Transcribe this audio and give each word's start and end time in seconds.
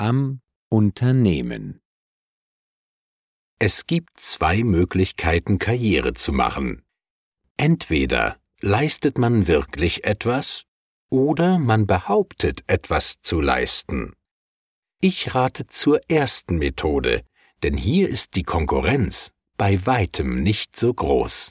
Am 0.00 0.42
Unternehmen 0.68 1.80
Es 3.58 3.84
gibt 3.84 4.20
zwei 4.20 4.62
Möglichkeiten, 4.62 5.58
Karriere 5.58 6.14
zu 6.14 6.32
machen. 6.32 6.84
Entweder 7.56 8.38
leistet 8.60 9.18
man 9.18 9.48
wirklich 9.48 10.04
etwas 10.04 10.66
oder 11.10 11.58
man 11.58 11.88
behauptet 11.88 12.62
etwas 12.68 13.22
zu 13.22 13.40
leisten. 13.40 14.14
Ich 15.00 15.34
rate 15.34 15.66
zur 15.66 16.08
ersten 16.08 16.58
Methode, 16.58 17.24
denn 17.64 17.76
hier 17.76 18.08
ist 18.08 18.36
die 18.36 18.44
Konkurrenz 18.44 19.32
bei 19.56 19.84
weitem 19.84 20.44
nicht 20.44 20.76
so 20.76 20.94
groß. 20.94 21.50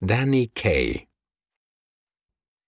Danny 0.00 0.48
Kay 0.54 1.08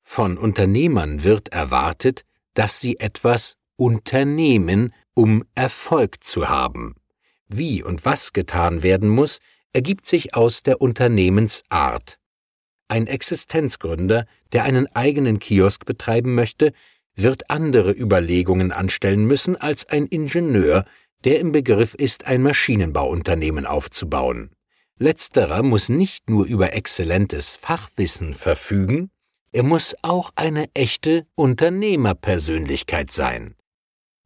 Von 0.02 0.38
Unternehmern 0.38 1.22
wird 1.22 1.50
erwartet, 1.50 2.24
dass 2.54 2.80
sie 2.80 2.98
etwas 2.98 3.59
unternehmen, 3.80 4.92
um 5.14 5.42
Erfolg 5.54 6.22
zu 6.22 6.50
haben. 6.50 6.96
Wie 7.48 7.82
und 7.82 8.04
was 8.04 8.34
getan 8.34 8.82
werden 8.82 9.08
muss, 9.08 9.38
ergibt 9.72 10.06
sich 10.06 10.34
aus 10.34 10.62
der 10.62 10.82
Unternehmensart. 10.82 12.18
Ein 12.88 13.06
Existenzgründer, 13.06 14.26
der 14.52 14.64
einen 14.64 14.86
eigenen 14.94 15.38
Kiosk 15.38 15.86
betreiben 15.86 16.34
möchte, 16.34 16.74
wird 17.14 17.48
andere 17.48 17.92
Überlegungen 17.92 18.70
anstellen 18.70 19.24
müssen 19.24 19.56
als 19.56 19.88
ein 19.88 20.06
Ingenieur, 20.06 20.84
der 21.24 21.40
im 21.40 21.50
Begriff 21.50 21.94
ist, 21.94 22.26
ein 22.26 22.42
Maschinenbauunternehmen 22.42 23.64
aufzubauen. 23.64 24.50
Letzterer 24.98 25.62
muss 25.62 25.88
nicht 25.88 26.28
nur 26.28 26.44
über 26.44 26.74
exzellentes 26.74 27.56
Fachwissen 27.56 28.34
verfügen, 28.34 29.10
er 29.52 29.62
muss 29.62 29.96
auch 30.02 30.32
eine 30.36 30.68
echte 30.74 31.26
Unternehmerpersönlichkeit 31.34 33.10
sein. 33.10 33.56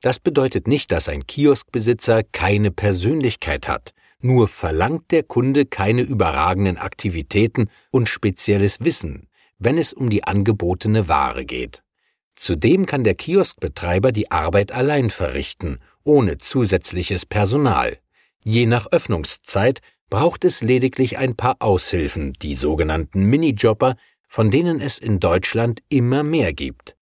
Das 0.05 0.19
bedeutet 0.21 0.69
nicht, 0.69 0.93
dass 0.93 1.09
ein 1.09 1.27
Kioskbesitzer 1.27 2.25
keine 2.25 2.71
Persönlichkeit 2.71 3.69
hat, 3.69 3.95
nur 4.21 4.49
verlangt 4.49 5.11
der 5.13 5.23
Kunde 5.23 5.65
keine 5.65 6.03
überragenden 6.03 6.77
Aktivitäten 6.77 7.71
und 7.91 8.11
spezielles 8.11 8.85
Wissen, 8.85 9.29
wenn 9.59 9.79
es 9.79 9.95
um 9.95 10.11
die 10.11 10.25
angebotene 10.25 11.09
Ware 11.09 11.47
geht. 11.47 11.83
Zudem 12.37 12.85
kann 12.85 13.03
der 13.03 13.15
Kioskbetreiber 13.15 14.13
die 14.13 14.31
Arbeit 14.31 14.73
allein 14.73 15.09
verrichten, 15.09 15.79
ohne 16.03 16.37
zusätzliches 16.37 17.25
Personal. 17.25 17.97
Je 18.43 18.67
nach 18.67 18.93
Öffnungszeit 18.93 19.81
braucht 20.11 20.45
es 20.45 20.61
lediglich 20.61 21.17
ein 21.17 21.35
paar 21.35 21.57
Aushilfen, 21.61 22.35
die 22.43 22.57
sogenannten 22.57 23.25
Minijobber, 23.25 23.97
von 24.29 24.51
denen 24.51 24.83
es 24.83 24.99
in 24.99 25.19
Deutschland 25.19 25.83
immer 25.89 26.25
mehr 26.25 26.53
gibt. 26.53 26.95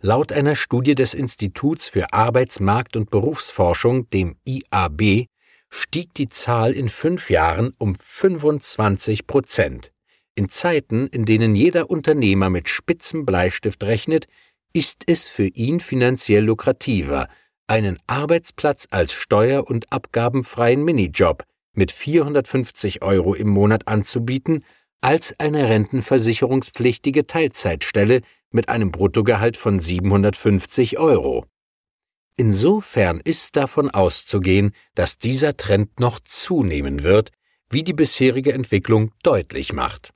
Laut 0.00 0.30
einer 0.30 0.54
Studie 0.54 0.94
des 0.94 1.12
Instituts 1.12 1.88
für 1.88 2.12
Arbeitsmarkt 2.12 2.96
und 2.96 3.10
Berufsforschung, 3.10 4.08
dem 4.10 4.36
IAB, 4.44 5.26
stieg 5.70 6.14
die 6.14 6.28
Zahl 6.28 6.72
in 6.72 6.88
fünf 6.88 7.30
Jahren 7.30 7.72
um 7.78 7.96
25 7.96 9.26
Prozent. 9.26 9.92
In 10.36 10.48
Zeiten, 10.50 11.08
in 11.08 11.24
denen 11.24 11.56
jeder 11.56 11.90
Unternehmer 11.90 12.48
mit 12.48 12.68
spitzem 12.68 13.26
Bleistift 13.26 13.82
rechnet, 13.82 14.28
ist 14.72 15.02
es 15.08 15.26
für 15.26 15.48
ihn 15.48 15.80
finanziell 15.80 16.44
lukrativer, 16.44 17.28
einen 17.66 17.98
Arbeitsplatz 18.06 18.86
als 18.90 19.12
steuer- 19.12 19.66
und 19.66 19.92
abgabenfreien 19.92 20.84
Minijob 20.84 21.42
mit 21.72 21.90
450 21.90 23.02
Euro 23.02 23.34
im 23.34 23.48
Monat 23.48 23.88
anzubieten, 23.88 24.64
als 25.00 25.38
eine 25.38 25.68
rentenversicherungspflichtige 25.68 27.26
Teilzeitstelle 27.26 28.22
mit 28.50 28.68
einem 28.68 28.90
Bruttogehalt 28.90 29.56
von 29.56 29.80
750 29.80 30.98
Euro. 30.98 31.46
Insofern 32.36 33.20
ist 33.20 33.56
davon 33.56 33.90
auszugehen, 33.90 34.72
dass 34.94 35.18
dieser 35.18 35.56
Trend 35.56 35.98
noch 36.00 36.20
zunehmen 36.20 37.02
wird, 37.02 37.32
wie 37.68 37.82
die 37.82 37.92
bisherige 37.92 38.52
Entwicklung 38.52 39.12
deutlich 39.22 39.72
macht. 39.72 40.12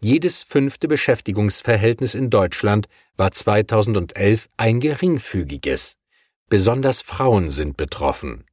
Jedes 0.00 0.42
fünfte 0.42 0.86
Beschäftigungsverhältnis 0.86 2.14
in 2.14 2.30
Deutschland 2.30 2.88
war 3.16 3.32
2011 3.32 4.48
ein 4.56 4.80
geringfügiges. 4.80 5.96
Besonders 6.48 7.00
Frauen 7.00 7.50
sind 7.50 7.76
betroffen. 7.76 8.44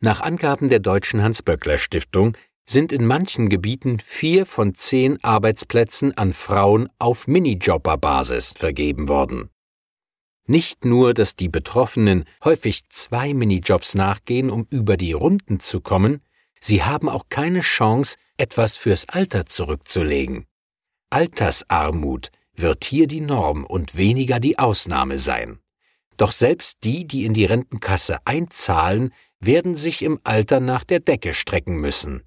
Nach 0.00 0.20
Angaben 0.20 0.68
der 0.68 0.80
Deutschen 0.80 1.22
Hans-Böckler-Stiftung 1.22 2.36
sind 2.64 2.92
in 2.92 3.06
manchen 3.06 3.48
Gebieten 3.48 3.98
vier 3.98 4.46
von 4.46 4.74
zehn 4.74 5.22
Arbeitsplätzen 5.22 6.16
an 6.16 6.32
Frauen 6.32 6.88
auf 6.98 7.26
Minijobberbasis 7.26 8.54
vergeben 8.56 9.08
worden. 9.08 9.50
Nicht 10.46 10.84
nur, 10.84 11.14
dass 11.14 11.36
die 11.36 11.48
Betroffenen 11.48 12.24
häufig 12.44 12.88
zwei 12.88 13.32
Minijobs 13.32 13.94
nachgehen, 13.94 14.50
um 14.50 14.66
über 14.70 14.96
die 14.96 15.12
Runden 15.12 15.60
zu 15.60 15.80
kommen, 15.80 16.20
sie 16.60 16.82
haben 16.82 17.08
auch 17.08 17.26
keine 17.28 17.60
Chance, 17.60 18.16
etwas 18.36 18.76
fürs 18.76 19.08
Alter 19.08 19.46
zurückzulegen. 19.46 20.46
Altersarmut 21.10 22.30
wird 22.54 22.84
hier 22.84 23.06
die 23.06 23.20
Norm 23.20 23.64
und 23.64 23.96
weniger 23.96 24.40
die 24.40 24.58
Ausnahme 24.58 25.18
sein. 25.18 25.60
Doch 26.16 26.32
selbst 26.32 26.78
die, 26.84 27.06
die 27.06 27.24
in 27.24 27.34
die 27.34 27.44
Rentenkasse 27.44 28.18
einzahlen, 28.26 29.12
werden 29.40 29.76
sich 29.76 30.02
im 30.02 30.20
Alter 30.24 30.60
nach 30.60 30.84
der 30.84 31.00
Decke 31.00 31.34
strecken 31.34 31.76
müssen. 31.76 32.22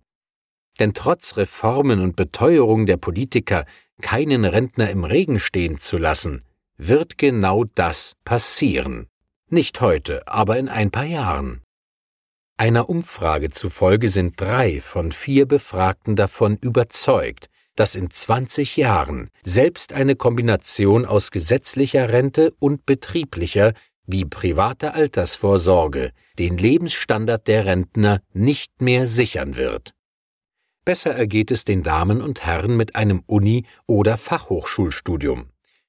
Denn 0.80 0.94
trotz 0.94 1.38
Reformen 1.38 2.02
und 2.02 2.16
Beteuerung 2.16 2.86
der 2.86 2.98
Politiker, 2.98 3.66
keinen 4.02 4.46
Rentner 4.46 4.90
im 4.90 5.04
Regen 5.04 5.40
stehen 5.40 5.80
zu 5.80 5.98
lassen, 5.98 6.44
wird 6.78 7.18
genau 7.18 7.64
das 7.64 8.14
passieren. 8.26 9.08
Nicht 9.50 9.80
heute, 9.80 10.28
aber 10.28 10.58
in 10.58 10.70
ein 10.70 10.92
paar 10.92 11.06
Jahren. 11.06 11.62
Einer 12.58 12.90
Umfrage 12.90 13.50
zufolge 13.50 14.10
sind 14.10 14.40
drei 14.40 14.80
von 14.80 15.12
vier 15.12 15.46
Befragten 15.46 16.16
davon 16.16 16.58
überzeugt, 16.58 17.50
dass 17.76 17.96
in 17.96 18.10
20 18.10 18.78
Jahren 18.78 19.30
selbst 19.44 19.94
eine 19.94 20.16
Kombination 20.16 21.06
aus 21.06 21.32
gesetzlicher 21.32 22.10
Rente 22.10 22.54
und 22.60 22.86
betrieblicher 22.86 23.74
wie 24.08 24.24
privater 24.24 24.94
Altersvorsorge 24.94 26.12
den 26.38 26.58
Lebensstandard 26.58 27.48
der 27.48 27.66
Rentner 27.66 28.22
nicht 28.34 28.82
mehr 28.82 29.08
sichern 29.08 29.58
wird. 29.58 29.95
Besser 30.86 31.16
ergeht 31.16 31.50
es 31.50 31.66
den 31.66 31.82
Damen 31.82 32.22
und 32.22 32.46
Herren 32.46 32.78
mit 32.78 32.96
einem 32.96 33.24
Uni- 33.26 33.66
oder 33.88 34.18
Fachhochschulstudium. 34.18 35.48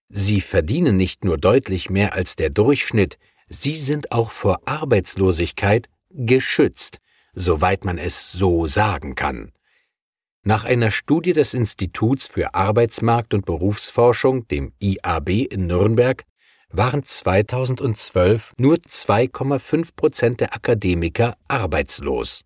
Sie 0.08 0.40
verdienen 0.40 0.96
nicht 0.96 1.22
nur 1.22 1.36
deutlich 1.36 1.90
mehr 1.90 2.14
als 2.14 2.34
der 2.34 2.48
Durchschnitt, 2.48 3.18
sie 3.48 3.76
sind 3.76 4.10
auch 4.10 4.30
vor 4.30 4.60
Arbeitslosigkeit 4.64 5.90
geschützt, 6.10 6.98
soweit 7.34 7.84
man 7.84 7.98
es 7.98 8.32
so 8.32 8.66
sagen 8.66 9.14
kann. 9.14 9.52
Nach 10.42 10.64
einer 10.64 10.90
Studie 10.90 11.34
des 11.34 11.52
Instituts 11.52 12.28
für 12.28 12.54
Arbeitsmarkt 12.54 13.34
und 13.34 13.44
Berufsforschung, 13.44 14.48
dem 14.48 14.72
IAB 14.78 15.28
in 15.50 15.66
Nürnberg, 15.66 16.24
waren 16.70 17.02
2012 17.02 18.54
nur 18.56 18.76
2,5 18.76 19.90
Prozent 19.94 20.40
der 20.40 20.54
Akademiker 20.54 21.36
arbeitslos. 21.48 22.44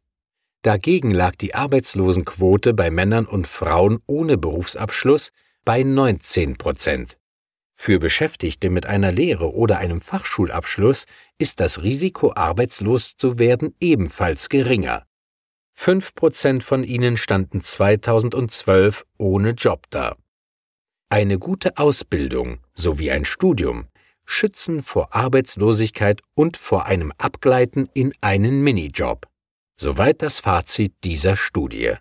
Dagegen 0.63 1.11
lag 1.11 1.37
die 1.37 1.55
Arbeitslosenquote 1.55 2.75
bei 2.75 2.91
Männern 2.91 3.25
und 3.25 3.47
Frauen 3.47 4.01
ohne 4.07 4.37
Berufsabschluss 4.37 5.33
bei 5.65 5.83
19 5.83 6.59
Prozent. 6.59 7.17
Für 7.75 7.99
Beschäftigte 7.99 8.69
mit 8.69 8.85
einer 8.85 9.11
Lehre 9.11 9.55
oder 9.55 9.79
einem 9.79 10.03
Fachschulabschluss 10.03 11.07
ist 11.39 11.61
das 11.61 11.83
Risiko, 11.83 12.35
arbeitslos 12.35 13.17
zu 13.17 13.39
werden, 13.39 13.75
ebenfalls 13.81 14.51
geringer. 14.51 15.07
Fünf 15.73 16.15
Prozent 16.15 16.63
von 16.63 16.85
ihnen 16.85 17.17
standen 17.17 17.63
2012 17.63 19.07
ohne 19.17 19.53
Job 19.53 19.87
da. 19.89 20.17
Eine 21.09 21.39
gute 21.39 21.79
Ausbildung 21.79 22.61
sowie 22.75 23.11
ein 23.11 23.25
Studium 23.25 23.89
schützen 24.27 24.83
vor 24.83 25.15
Arbeitslosigkeit 25.15 26.21
und 26.35 26.59
vor 26.59 26.85
einem 26.85 27.13
Abgleiten 27.17 27.89
in 27.95 28.13
einen 28.21 28.63
Minijob. 28.63 29.30
Soweit 29.83 30.21
das 30.21 30.41
Fazit 30.41 30.93
dieser 31.05 31.37
Studie. 31.37 31.95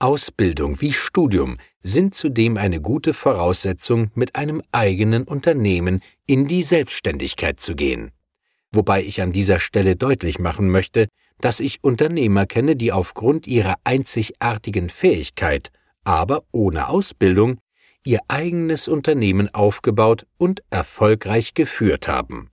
Ausbildung 0.00 0.80
wie 0.80 0.92
Studium 0.92 1.56
sind 1.84 2.16
zudem 2.16 2.56
eine 2.56 2.80
gute 2.80 3.14
Voraussetzung, 3.14 4.10
mit 4.16 4.34
einem 4.34 4.60
eigenen 4.72 5.22
Unternehmen 5.22 6.02
in 6.26 6.48
die 6.48 6.64
Selbstständigkeit 6.64 7.60
zu 7.60 7.76
gehen. 7.76 8.10
Wobei 8.72 9.04
ich 9.04 9.22
an 9.22 9.30
dieser 9.30 9.60
Stelle 9.60 9.94
deutlich 9.94 10.40
machen 10.40 10.68
möchte, 10.68 11.06
dass 11.40 11.60
ich 11.60 11.84
Unternehmer 11.84 12.44
kenne, 12.44 12.74
die 12.74 12.90
aufgrund 12.90 13.46
ihrer 13.46 13.76
einzigartigen 13.84 14.88
Fähigkeit, 14.88 15.70
aber 16.02 16.42
ohne 16.50 16.88
Ausbildung, 16.88 17.60
ihr 18.04 18.18
eigenes 18.26 18.88
Unternehmen 18.88 19.48
aufgebaut 19.54 20.26
und 20.38 20.64
erfolgreich 20.70 21.54
geführt 21.54 22.08
haben. 22.08 22.50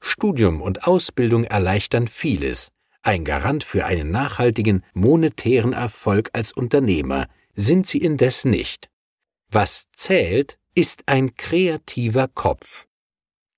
Studium 0.00 0.62
und 0.62 0.86
Ausbildung 0.86 1.44
erleichtern 1.44 2.08
vieles, 2.08 2.72
ein 3.02 3.24
Garant 3.24 3.64
für 3.64 3.84
einen 3.84 4.10
nachhaltigen 4.10 4.84
monetären 4.94 5.72
Erfolg 5.72 6.30
als 6.32 6.52
Unternehmer 6.52 7.26
sind 7.54 7.86
sie 7.86 7.98
indes 7.98 8.44
nicht. 8.44 8.88
Was 9.50 9.88
zählt, 9.94 10.58
ist 10.74 11.02
ein 11.06 11.34
kreativer 11.34 12.28
Kopf. 12.28 12.86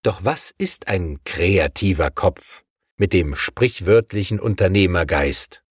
Doch 0.03 0.25
was 0.25 0.53
ist 0.59 0.89
ein 0.89 1.21
kreativer 1.25 2.11
Kopf 2.11 2.65
mit 2.97 3.13
dem 3.13 3.37
sprichwörtlichen 3.37 4.41
Unternehmergeist? 4.41 5.63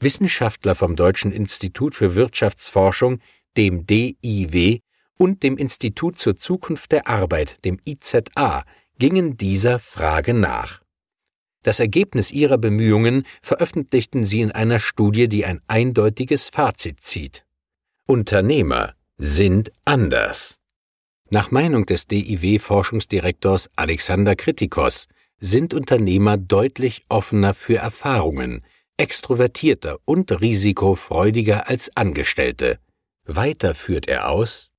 Wissenschaftler 0.00 0.74
vom 0.74 0.96
Deutschen 0.96 1.32
Institut 1.32 1.94
für 1.94 2.14
Wirtschaftsforschung, 2.14 3.20
dem 3.56 3.86
DIW, 3.86 4.80
und 5.18 5.42
dem 5.42 5.56
Institut 5.58 6.18
zur 6.18 6.36
Zukunft 6.36 6.92
der 6.92 7.08
Arbeit, 7.08 7.64
dem 7.64 7.80
IZA, 7.84 8.64
gingen 8.98 9.36
dieser 9.36 9.78
Frage 9.78 10.32
nach. 10.32 10.80
Das 11.62 11.80
Ergebnis 11.80 12.30
ihrer 12.30 12.58
Bemühungen 12.58 13.24
veröffentlichten 13.42 14.24
sie 14.24 14.40
in 14.40 14.52
einer 14.52 14.78
Studie, 14.78 15.28
die 15.28 15.44
ein 15.44 15.60
eindeutiges 15.66 16.48
Fazit 16.48 17.00
zieht. 17.00 17.44
Unternehmer 18.06 18.94
sind 19.16 19.72
anders. 19.84 20.60
Nach 21.30 21.50
Meinung 21.50 21.84
des 21.84 22.06
DIW-Forschungsdirektors 22.06 23.70
Alexander 23.76 24.34
Kritikos 24.34 25.08
sind 25.40 25.74
Unternehmer 25.74 26.36
deutlich 26.36 27.04
offener 27.08 27.54
für 27.54 27.76
Erfahrungen, 27.76 28.64
extrovertierter 28.96 29.98
und 30.04 30.40
risikofreudiger 30.40 31.68
als 31.68 31.94
Angestellte. 31.96 32.78
Weiter 33.24 33.74
führt 33.74 34.08
er 34.08 34.30
aus, 34.30 34.70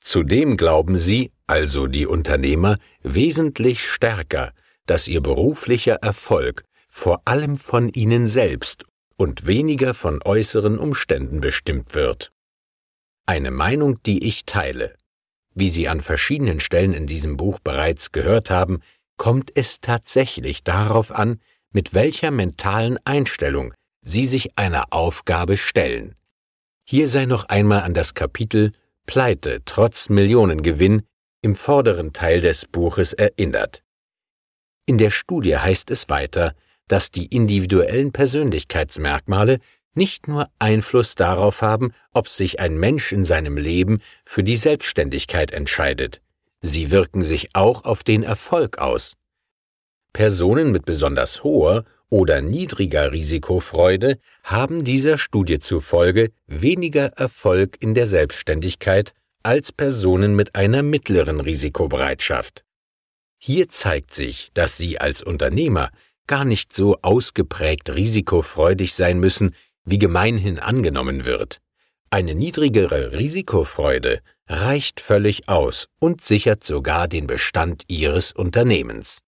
Zudem 0.00 0.56
glauben 0.56 0.96
sie, 0.96 1.32
also 1.46 1.86
die 1.86 2.06
Unternehmer, 2.06 2.78
wesentlich 3.02 3.86
stärker, 3.86 4.52
dass 4.90 5.06
ihr 5.06 5.20
beruflicher 5.20 6.02
Erfolg 6.02 6.64
vor 6.88 7.22
allem 7.24 7.56
von 7.56 7.90
ihnen 7.90 8.26
selbst 8.26 8.86
und 9.16 9.46
weniger 9.46 9.94
von 9.94 10.20
äußeren 10.20 10.78
Umständen 10.78 11.40
bestimmt 11.40 11.94
wird. 11.94 12.32
Eine 13.24 13.52
Meinung, 13.52 14.02
die 14.02 14.26
ich 14.26 14.46
teile. 14.46 14.96
Wie 15.54 15.70
Sie 15.70 15.86
an 15.86 16.00
verschiedenen 16.00 16.58
Stellen 16.58 16.92
in 16.92 17.06
diesem 17.06 17.36
Buch 17.36 17.60
bereits 17.60 18.10
gehört 18.10 18.50
haben, 18.50 18.80
kommt 19.16 19.52
es 19.54 19.80
tatsächlich 19.80 20.64
darauf 20.64 21.12
an, 21.12 21.40
mit 21.70 21.94
welcher 21.94 22.32
mentalen 22.32 22.98
Einstellung 23.04 23.72
Sie 24.02 24.26
sich 24.26 24.58
einer 24.58 24.92
Aufgabe 24.92 25.56
stellen. 25.56 26.16
Hier 26.84 27.06
sei 27.06 27.26
noch 27.26 27.44
einmal 27.44 27.82
an 27.82 27.94
das 27.94 28.14
Kapitel 28.14 28.72
Pleite 29.06 29.62
trotz 29.64 30.08
Millionengewinn 30.08 31.02
im 31.42 31.54
vorderen 31.54 32.12
Teil 32.12 32.40
des 32.40 32.66
Buches 32.66 33.12
erinnert. 33.12 33.84
In 34.86 34.98
der 34.98 35.10
Studie 35.10 35.56
heißt 35.56 35.90
es 35.90 36.08
weiter, 36.08 36.54
dass 36.88 37.10
die 37.10 37.26
individuellen 37.26 38.12
Persönlichkeitsmerkmale 38.12 39.58
nicht 39.94 40.28
nur 40.28 40.48
Einfluss 40.58 41.14
darauf 41.14 41.62
haben, 41.62 41.92
ob 42.12 42.28
sich 42.28 42.60
ein 42.60 42.76
Mensch 42.78 43.12
in 43.12 43.24
seinem 43.24 43.56
Leben 43.56 44.00
für 44.24 44.42
die 44.42 44.56
Selbstständigkeit 44.56 45.52
entscheidet, 45.52 46.20
sie 46.60 46.90
wirken 46.90 47.22
sich 47.22 47.50
auch 47.54 47.84
auf 47.84 48.02
den 48.02 48.22
Erfolg 48.22 48.78
aus. 48.78 49.16
Personen 50.12 50.72
mit 50.72 50.84
besonders 50.84 51.44
hoher 51.44 51.84
oder 52.08 52.40
niedriger 52.40 53.12
Risikofreude 53.12 54.18
haben 54.42 54.84
dieser 54.84 55.16
Studie 55.16 55.60
zufolge 55.60 56.32
weniger 56.46 57.06
Erfolg 57.16 57.76
in 57.80 57.94
der 57.94 58.06
Selbstständigkeit 58.06 59.14
als 59.42 59.72
Personen 59.72 60.34
mit 60.34 60.54
einer 60.54 60.82
mittleren 60.82 61.40
Risikobereitschaft. 61.40 62.64
Hier 63.42 63.68
zeigt 63.68 64.14
sich, 64.14 64.50
dass 64.54 64.76
Sie 64.76 65.00
als 65.00 65.22
Unternehmer 65.22 65.90
gar 66.26 66.44
nicht 66.44 66.72
so 66.72 66.98
ausgeprägt 67.02 67.90
risikofreudig 67.90 68.94
sein 68.94 69.18
müssen, 69.18 69.54
wie 69.84 69.98
gemeinhin 69.98 70.58
angenommen 70.58 71.24
wird. 71.24 71.60
Eine 72.10 72.34
niedrigere 72.34 73.12
Risikofreude 73.12 74.20
reicht 74.46 75.00
völlig 75.00 75.48
aus 75.48 75.88
und 75.98 76.20
sichert 76.22 76.64
sogar 76.64 77.08
den 77.08 77.26
Bestand 77.26 77.84
Ihres 77.88 78.32
Unternehmens. 78.32 79.20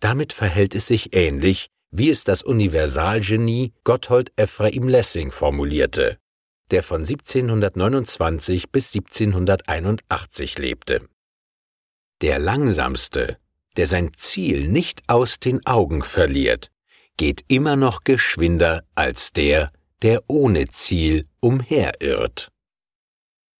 Damit 0.00 0.32
verhält 0.32 0.74
es 0.74 0.86
sich 0.86 1.14
ähnlich 1.14 1.68
wie 1.96 2.10
es 2.10 2.24
das 2.24 2.42
Universalgenie 2.42 3.72
Gotthold 3.84 4.32
Ephraim 4.34 4.88
Lessing 4.88 5.30
formulierte, 5.30 6.18
der 6.72 6.82
von 6.82 7.02
1729 7.02 8.70
bis 8.70 8.92
1781 8.92 10.58
lebte. 10.58 11.08
Der 12.24 12.38
Langsamste, 12.38 13.36
der 13.76 13.86
sein 13.86 14.10
Ziel 14.14 14.66
nicht 14.66 15.02
aus 15.08 15.40
den 15.40 15.66
Augen 15.66 16.00
verliert, 16.00 16.70
geht 17.18 17.44
immer 17.48 17.76
noch 17.76 18.02
geschwinder 18.02 18.82
als 18.94 19.34
der, 19.34 19.70
der 20.00 20.22
ohne 20.26 20.66
Ziel 20.68 21.26
umherirrt. 21.40 22.50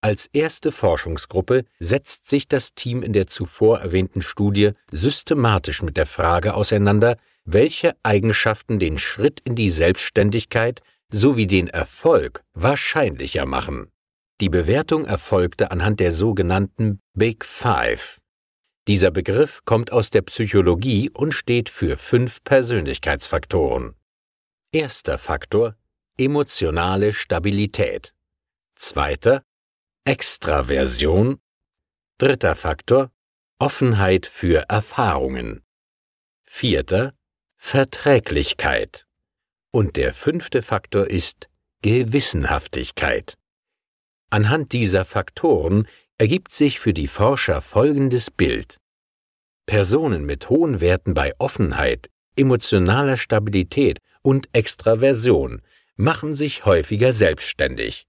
Als 0.01 0.31
erste 0.33 0.73
Forschungsgruppe 0.73 1.67
setzt 1.79 2.31
sich 2.31 2.49
das 2.49 2.75
Team 2.75 3.03
in 3.03 3.13
der 3.13 3.27
zuvor 3.27 3.81
erwähnten 3.81 4.23
Studie 4.23 4.71
systematisch 4.91 5.83
mit 5.83 5.99
der 5.99 6.07
Frage 6.07 6.55
auseinander, 6.55 7.19
welche 7.45 7.95
Eigenschaften 8.03 8.79
den 8.79 8.99
Schritt 8.99 9.41
in 9.45 9.57
die 9.57 9.69
Selbstständigkeit 9.69 10.81
sowie 11.13 11.47
den 11.47 11.69
Erfolg 11.69 12.43
wahrscheinlicher 12.55 13.45
machen. 13.45 13.91
Die 14.41 14.49
Bewertung 14.49 15.05
erfolgte 15.05 15.71
anhand 15.71 16.01
der 16.01 16.13
sogenannten 16.13 17.03
Big 17.13 17.45
Five. 17.45 18.23
Dieser 18.87 19.11
Begriff 19.11 19.65
kommt 19.65 19.93
aus 19.93 20.11
der 20.11 20.23
Psychologie 20.23 21.09
und 21.11 21.33
steht 21.33 21.71
für 21.71 21.97
fünf 21.97 22.45
Persönlichkeitsfaktoren. 22.45 23.95
Erster 24.73 25.19
Faktor 25.19 25.77
emotionale 26.19 27.13
Stabilität. 27.13 28.15
Zweiter 28.77 29.43
Extraversion. 30.05 31.41
Dritter 32.19 32.55
Faktor 32.55 33.11
Offenheit 33.59 34.27
für 34.27 34.65
Erfahrungen. 34.69 35.65
Vierter 36.43 37.15
Verträglichkeit. 37.57 39.07
Und 39.71 39.97
der 39.97 40.13
fünfte 40.13 40.61
Faktor 40.61 41.09
ist 41.09 41.49
Gewissenhaftigkeit. 41.83 43.39
Anhand 44.31 44.73
dieser 44.73 45.05
Faktoren 45.05 45.89
ergibt 46.19 46.55
sich 46.55 46.79
für 46.79 46.93
die 46.93 47.09
Forscher 47.09 47.61
folgendes 47.61 48.31
Bild. 48.31 48.79
Personen 49.67 50.25
mit 50.25 50.49
hohen 50.51 50.81
Werten 50.81 51.15
bei 51.15 51.33
Offenheit, 51.39 52.11
emotionaler 52.37 53.17
Stabilität 53.17 53.99
und 54.23 54.49
Extraversion 54.53 55.63
machen 55.97 56.35
sich 56.35 56.65
häufiger 56.65 57.13
selbstständig. 57.13 58.07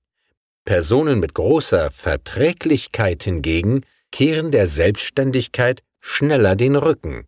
Personen 0.66 1.20
mit 1.20 1.34
großer 1.34 1.92
Verträglichkeit 1.92 3.24
hingegen 3.24 3.82
kehren 4.12 4.52
der 4.52 4.68
Selbstständigkeit 4.68 5.84
schneller 6.00 6.56
den 6.56 6.76
Rücken. 6.76 7.28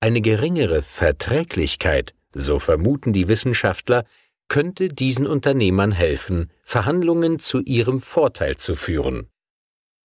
Eine 0.00 0.20
geringere 0.20 0.82
Verträglichkeit, 0.82 2.14
so 2.32 2.58
vermuten 2.58 3.12
die 3.12 3.28
Wissenschaftler, 3.28 4.04
könnte 4.48 4.88
diesen 4.88 5.26
Unternehmern 5.26 5.92
helfen, 5.92 6.50
Verhandlungen 6.64 7.38
zu 7.38 7.60
ihrem 7.60 8.00
Vorteil 8.00 8.56
zu 8.56 8.74
führen. 8.74 9.28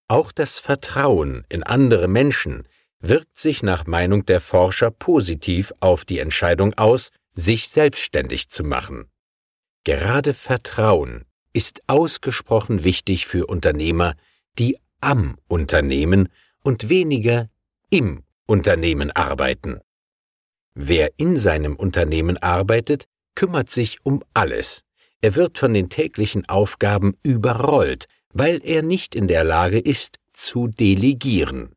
Auch 0.07 0.31
das 0.31 0.59
Vertrauen 0.59 1.45
in 1.49 1.63
andere 1.63 2.07
Menschen 2.07 2.67
wirkt 2.99 3.37
sich 3.37 3.63
nach 3.63 3.85
Meinung 3.87 4.25
der 4.25 4.39
Forscher 4.39 4.91
positiv 4.91 5.73
auf 5.79 6.05
die 6.05 6.19
Entscheidung 6.19 6.73
aus, 6.75 7.11
sich 7.33 7.69
selbstständig 7.69 8.49
zu 8.49 8.63
machen. 8.63 9.09
Gerade 9.83 10.33
Vertrauen 10.33 11.25
ist 11.53 11.81
ausgesprochen 11.87 12.83
wichtig 12.83 13.27
für 13.27 13.47
Unternehmer, 13.47 14.15
die 14.57 14.77
am 15.01 15.37
Unternehmen 15.47 16.29
und 16.63 16.89
weniger 16.89 17.49
im 17.89 18.23
Unternehmen 18.45 19.11
arbeiten. 19.11 19.79
Wer 20.73 21.11
in 21.17 21.37
seinem 21.37 21.75
Unternehmen 21.75 22.37
arbeitet, 22.37 23.05
kümmert 23.35 23.69
sich 23.69 24.05
um 24.05 24.23
alles. 24.33 24.83
Er 25.21 25.35
wird 25.35 25.57
von 25.57 25.73
den 25.73 25.89
täglichen 25.89 26.47
Aufgaben 26.49 27.17
überrollt, 27.23 28.07
weil 28.35 28.61
er 28.63 28.83
nicht 28.83 29.15
in 29.15 29.27
der 29.27 29.45
Lage 29.45 29.79
ist, 29.79 30.19
zu 30.33 30.67
delegieren. 30.67 31.73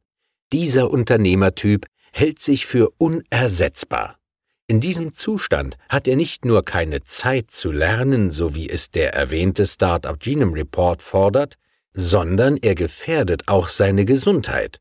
Dieser 0.52 0.90
Unternehmertyp 0.90 1.86
hält 2.12 2.40
sich 2.40 2.66
für 2.66 2.90
unersetzbar. 2.98 4.18
In 4.66 4.80
diesem 4.80 5.14
Zustand 5.14 5.78
hat 5.88 6.08
er 6.08 6.16
nicht 6.16 6.44
nur 6.44 6.64
keine 6.64 7.04
Zeit 7.04 7.52
zu 7.52 7.70
lernen, 7.70 8.30
so 8.30 8.56
wie 8.56 8.68
es 8.68 8.90
der 8.90 9.14
erwähnte 9.14 9.66
Startup 9.66 10.18
Genome 10.18 10.56
Report 10.56 11.00
fordert, 11.00 11.54
sondern 11.94 12.56
er 12.56 12.74
gefährdet 12.74 13.46
auch 13.46 13.68
seine 13.68 14.04
Gesundheit. 14.04 14.80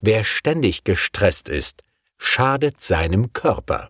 Wer 0.00 0.22
ständig 0.22 0.84
gestresst 0.84 1.48
ist, 1.48 1.82
schadet 2.18 2.82
seinem 2.82 3.32
Körper. 3.32 3.88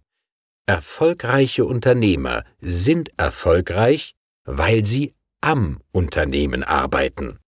Erfolgreiche 0.64 1.64
Unternehmer 1.64 2.44
sind 2.60 3.10
erfolgreich, 3.16 4.14
weil 4.44 4.84
sie 4.84 5.15
am 5.46 5.78
Unternehmen 5.92 6.64
arbeiten. 6.64 7.38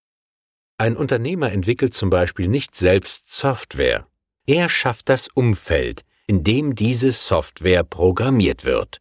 Ein 0.78 0.96
Unternehmer 0.96 1.50
entwickelt 1.50 1.94
zum 1.94 2.10
Beispiel 2.10 2.46
nicht 2.46 2.76
selbst 2.76 3.24
Software. 3.26 4.06
Er 4.46 4.68
schafft 4.68 5.08
das 5.08 5.26
Umfeld, 5.26 6.04
in 6.28 6.44
dem 6.44 6.76
diese 6.76 7.10
Software 7.10 7.82
programmiert 7.82 8.64
wird. 8.64 8.98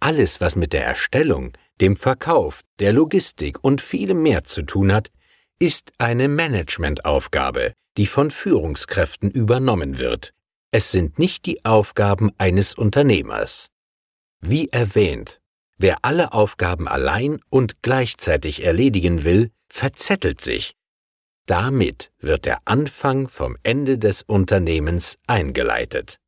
Alles, 0.00 0.40
was 0.40 0.56
mit 0.56 0.72
der 0.72 0.86
Erstellung, 0.86 1.52
dem 1.82 1.94
Verkauf, 1.94 2.62
der 2.78 2.94
Logistik 2.94 3.62
und 3.62 3.82
vielem 3.82 4.22
mehr 4.22 4.44
zu 4.44 4.62
tun 4.62 4.94
hat, 4.94 5.10
ist 5.58 5.92
eine 5.98 6.28
Managementaufgabe, 6.28 7.74
die 7.98 8.06
von 8.06 8.30
Führungskräften 8.30 9.30
übernommen 9.30 9.98
wird. 9.98 10.32
Es 10.70 10.90
sind 10.90 11.18
nicht 11.18 11.44
die 11.44 11.66
Aufgaben 11.66 12.32
eines 12.38 12.72
Unternehmers. 12.72 13.68
Wie 14.40 14.70
erwähnt, 14.70 15.41
wer 15.78 15.98
alle 16.02 16.32
Aufgaben 16.32 16.88
allein 16.88 17.40
und 17.50 17.82
gleichzeitig 17.82 18.62
erledigen 18.64 19.24
will, 19.24 19.50
verzettelt 19.68 20.40
sich. 20.40 20.76
Damit 21.46 22.12
wird 22.20 22.44
der 22.44 22.58
Anfang 22.66 23.28
vom 23.28 23.56
Ende 23.62 23.98
des 23.98 24.22
Unternehmens 24.22 25.18
eingeleitet. 25.26 26.18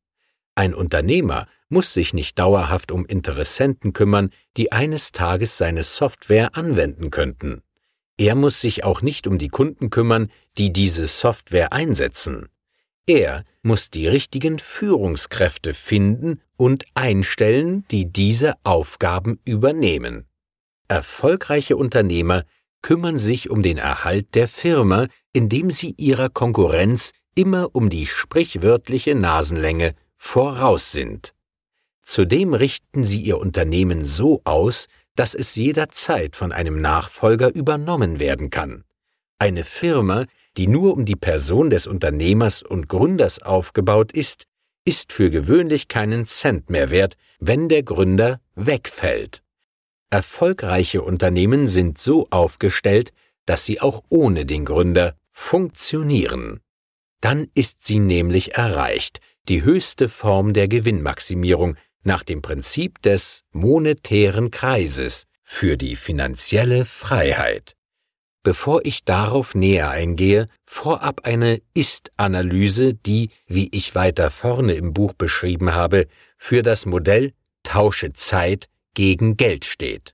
Ein 0.55 0.73
Unternehmer 0.73 1.47
muss 1.69 1.93
sich 1.93 2.13
nicht 2.13 2.37
dauerhaft 2.37 2.91
um 2.91 3.05
Interessenten 3.05 3.93
kümmern, 3.93 4.31
die 4.57 4.71
eines 4.71 5.11
Tages 5.11 5.57
seine 5.57 5.83
Software 5.83 6.55
anwenden 6.55 7.11
könnten. 7.11 7.61
Er 8.17 8.35
muss 8.35 8.61
sich 8.61 8.83
auch 8.83 9.01
nicht 9.01 9.27
um 9.27 9.37
die 9.37 9.49
Kunden 9.49 9.89
kümmern, 9.89 10.31
die 10.57 10.71
diese 10.71 11.07
Software 11.07 11.73
einsetzen. 11.73 12.47
Er 13.07 13.43
muss 13.61 13.91
die 13.91 14.07
richtigen 14.07 14.57
Führungskräfte 14.57 15.73
finden 15.73 16.41
und 16.57 16.85
einstellen, 16.95 17.85
die 17.91 18.11
diese 18.11 18.55
Aufgaben 18.63 19.39
übernehmen. 19.45 20.25
Erfolgreiche 20.87 21.77
Unternehmer 21.77 22.45
kümmern 22.81 23.17
sich 23.17 23.49
um 23.49 23.63
den 23.63 23.77
Erhalt 23.77 24.35
der 24.35 24.47
Firma, 24.47 25.07
indem 25.33 25.71
sie 25.71 25.93
ihrer 25.97 26.29
Konkurrenz 26.29 27.11
immer 27.35 27.75
um 27.75 27.89
die 27.89 28.05
sprichwörtliche 28.05 29.15
Nasenlänge 29.15 29.93
voraus 30.17 30.91
sind. 30.91 31.33
Zudem 32.01 32.53
richten 32.53 33.03
sie 33.03 33.21
ihr 33.21 33.39
Unternehmen 33.39 34.05
so 34.05 34.41
aus, 34.45 34.87
dass 35.15 35.33
es 35.33 35.55
jederzeit 35.55 36.35
von 36.35 36.51
einem 36.51 36.77
Nachfolger 36.77 37.53
übernommen 37.53 38.19
werden 38.19 38.49
kann. 38.49 38.83
Eine 39.39 39.63
Firma, 39.63 40.25
die 40.57 40.67
nur 40.67 40.93
um 40.93 41.05
die 41.05 41.15
Person 41.15 41.69
des 41.69 41.87
Unternehmers 41.87 42.61
und 42.61 42.87
Gründers 42.87 43.41
aufgebaut 43.41 44.11
ist, 44.11 44.45
ist 44.85 45.11
für 45.11 45.29
gewöhnlich 45.29 45.87
keinen 45.87 46.25
Cent 46.25 46.69
mehr 46.69 46.91
wert, 46.91 47.17
wenn 47.39 47.69
der 47.69 47.83
Gründer 47.83 48.39
wegfällt. 48.55 49.41
Erfolgreiche 50.09 51.01
Unternehmen 51.01 51.67
sind 51.67 51.99
so 51.99 52.27
aufgestellt, 52.29 53.11
dass 53.45 53.65
sie 53.65 53.81
auch 53.81 54.03
ohne 54.09 54.45
den 54.45 54.65
Gründer 54.65 55.15
funktionieren. 55.31 56.61
Dann 57.21 57.47
ist 57.55 57.85
sie 57.85 57.99
nämlich 57.99 58.55
erreicht, 58.55 59.19
die 59.49 59.63
höchste 59.63 60.09
Form 60.09 60.53
der 60.53 60.67
Gewinnmaximierung, 60.67 61.75
nach 62.03 62.23
dem 62.23 62.41
Prinzip 62.41 63.01
des 63.01 63.43
monetären 63.51 64.51
Kreises 64.51 65.25
für 65.43 65.75
die 65.75 65.95
finanzielle 65.95 66.85
Freiheit. 66.85 67.74
Bevor 68.45 68.85
ich 68.85 69.03
darauf 69.03 69.55
näher 69.55 69.89
eingehe, 69.89 70.49
vorab 70.67 71.21
eine 71.25 71.63
Ist-Analyse, 71.73 72.93
die, 72.93 73.31
wie 73.47 73.69
ich 73.71 73.95
weiter 73.95 74.29
vorne 74.29 74.75
im 74.75 74.93
Buch 74.93 75.13
beschrieben 75.13 75.73
habe, 75.73 76.05
für 76.37 76.61
das 76.61 76.85
Modell 76.85 77.33
Tausche 77.63 78.13
Zeit 78.13 78.69
gegen 78.93 79.35
Geld 79.35 79.65
steht. 79.65 80.13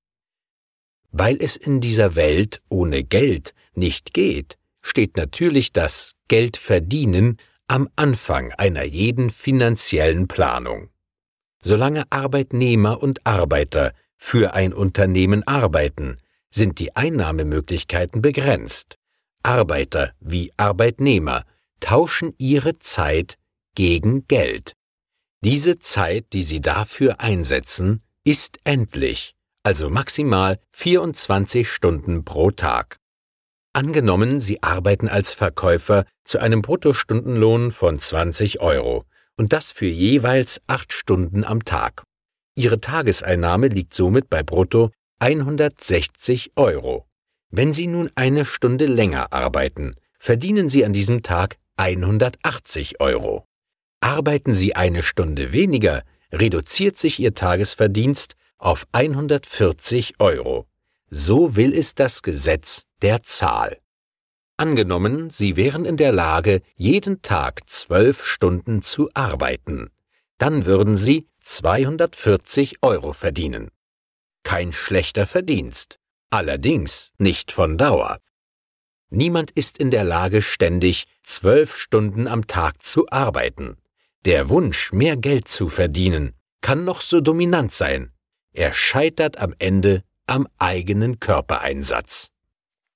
Weil 1.11 1.39
es 1.41 1.57
in 1.57 1.81
dieser 1.81 2.15
Welt 2.15 2.61
ohne 2.69 3.03
Geld 3.03 3.53
nicht 3.73 4.13
geht, 4.13 4.57
steht 4.81 5.17
natürlich 5.17 5.73
das 5.73 6.13
Geldverdienen 6.29 7.35
am 7.67 7.89
Anfang 7.97 8.53
einer 8.53 8.83
jeden 8.83 9.29
finanziellen 9.29 10.29
Planung. 10.29 10.87
Solange 11.59 12.09
Arbeitnehmer 12.09 13.03
und 13.03 13.27
Arbeiter 13.27 13.91
für 14.15 14.53
ein 14.53 14.71
Unternehmen 14.71 15.45
arbeiten, 15.45 16.17
sind 16.53 16.79
die 16.79 16.95
Einnahmemöglichkeiten 16.95 18.21
begrenzt. 18.21 18.97
Arbeiter 19.43 20.13
wie 20.19 20.51
Arbeitnehmer 20.57 21.45
tauschen 21.79 22.33
ihre 22.37 22.77
Zeit 22.79 23.37
gegen 23.75 24.27
Geld. 24.27 24.73
Diese 25.43 25.79
Zeit, 25.79 26.33
die 26.33 26.43
sie 26.43 26.61
dafür 26.61 27.19
einsetzen, 27.19 28.03
ist 28.23 28.59
endlich, 28.63 29.33
also 29.63 29.89
maximal 29.89 30.59
24 30.73 31.67
Stunden 31.67 32.23
pro 32.23 32.51
Tag. 32.51 32.99
Angenommen, 33.73 34.41
Sie 34.41 34.61
arbeiten 34.61 35.07
als 35.07 35.31
Verkäufer 35.31 36.05
zu 36.25 36.39
einem 36.39 36.61
Bruttostundenlohn 36.61 37.71
von 37.71 37.97
20 37.97 38.59
Euro 38.59 39.05
und 39.37 39.53
das 39.53 39.71
für 39.71 39.87
jeweils 39.87 40.61
acht 40.67 40.91
Stunden 40.91 41.43
am 41.45 41.63
Tag. 41.63 42.03
Ihre 42.53 42.81
Tageseinnahme 42.81 43.69
liegt 43.69 43.93
somit 43.93 44.29
bei 44.29 44.43
brutto 44.43 44.91
160 45.21 46.53
Euro. 46.55 47.05
Wenn 47.51 47.73
Sie 47.73 47.85
nun 47.85 48.09
eine 48.15 48.43
Stunde 48.43 48.87
länger 48.87 49.31
arbeiten, 49.31 49.93
verdienen 50.17 50.67
Sie 50.67 50.83
an 50.83 50.93
diesem 50.93 51.21
Tag 51.21 51.57
180 51.77 52.99
Euro. 52.99 53.45
Arbeiten 53.99 54.55
Sie 54.55 54.75
eine 54.75 55.03
Stunde 55.03 55.51
weniger, 55.51 56.01
reduziert 56.31 56.97
sich 56.97 57.19
Ihr 57.19 57.35
Tagesverdienst 57.35 58.33
auf 58.57 58.87
140 58.93 60.19
Euro. 60.19 60.65
So 61.11 61.55
will 61.55 61.71
es 61.77 61.93
das 61.93 62.23
Gesetz 62.23 62.87
der 63.03 63.21
Zahl. 63.21 63.77
Angenommen, 64.57 65.29
Sie 65.29 65.55
wären 65.55 65.85
in 65.85 65.97
der 65.97 66.13
Lage, 66.13 66.63
jeden 66.77 67.21
Tag 67.21 67.69
zwölf 67.69 68.25
Stunden 68.25 68.81
zu 68.81 69.07
arbeiten, 69.13 69.91
dann 70.39 70.65
würden 70.65 70.95
Sie 70.95 71.27
240 71.41 72.81
Euro 72.81 73.13
verdienen. 73.13 73.69
Kein 74.43 74.71
schlechter 74.71 75.27
Verdienst, 75.27 75.99
allerdings 76.29 77.11
nicht 77.17 77.51
von 77.51 77.77
Dauer. 77.77 78.19
Niemand 79.09 79.51
ist 79.51 79.77
in 79.77 79.91
der 79.91 80.03
Lage, 80.03 80.41
ständig 80.41 81.05
zwölf 81.23 81.75
Stunden 81.75 82.27
am 82.27 82.47
Tag 82.47 82.81
zu 82.81 83.09
arbeiten. 83.09 83.77
Der 84.25 84.49
Wunsch, 84.49 84.93
mehr 84.93 85.17
Geld 85.17 85.47
zu 85.47 85.67
verdienen, 85.67 86.33
kann 86.61 86.85
noch 86.85 87.01
so 87.01 87.19
dominant 87.19 87.73
sein. 87.73 88.13
Er 88.53 88.71
scheitert 88.73 89.37
am 89.37 89.53
Ende 89.59 90.03
am 90.27 90.47
eigenen 90.57 91.19
Körpereinsatz. 91.19 92.31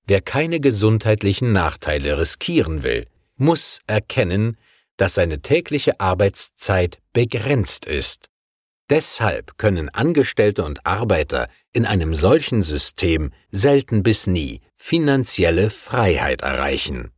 Wer 0.07 0.21
keine 0.21 0.59
gesundheitlichen 0.59 1.51
Nachteile 1.51 2.17
riskieren 2.17 2.83
will, 2.83 3.07
muss 3.37 3.79
erkennen, 3.87 4.57
dass 4.97 5.15
seine 5.15 5.41
tägliche 5.41 5.99
Arbeitszeit 5.99 6.99
begrenzt 7.11 7.85
ist. 7.85 8.29
Deshalb 8.89 9.57
können 9.57 9.89
Angestellte 9.89 10.63
und 10.63 10.85
Arbeiter 10.85 11.49
in 11.73 11.85
einem 11.85 12.13
solchen 12.13 12.61
System 12.61 13.31
selten 13.51 14.03
bis 14.03 14.27
nie 14.27 14.61
finanzielle 14.75 15.71
Freiheit 15.71 16.41
erreichen. 16.43 17.11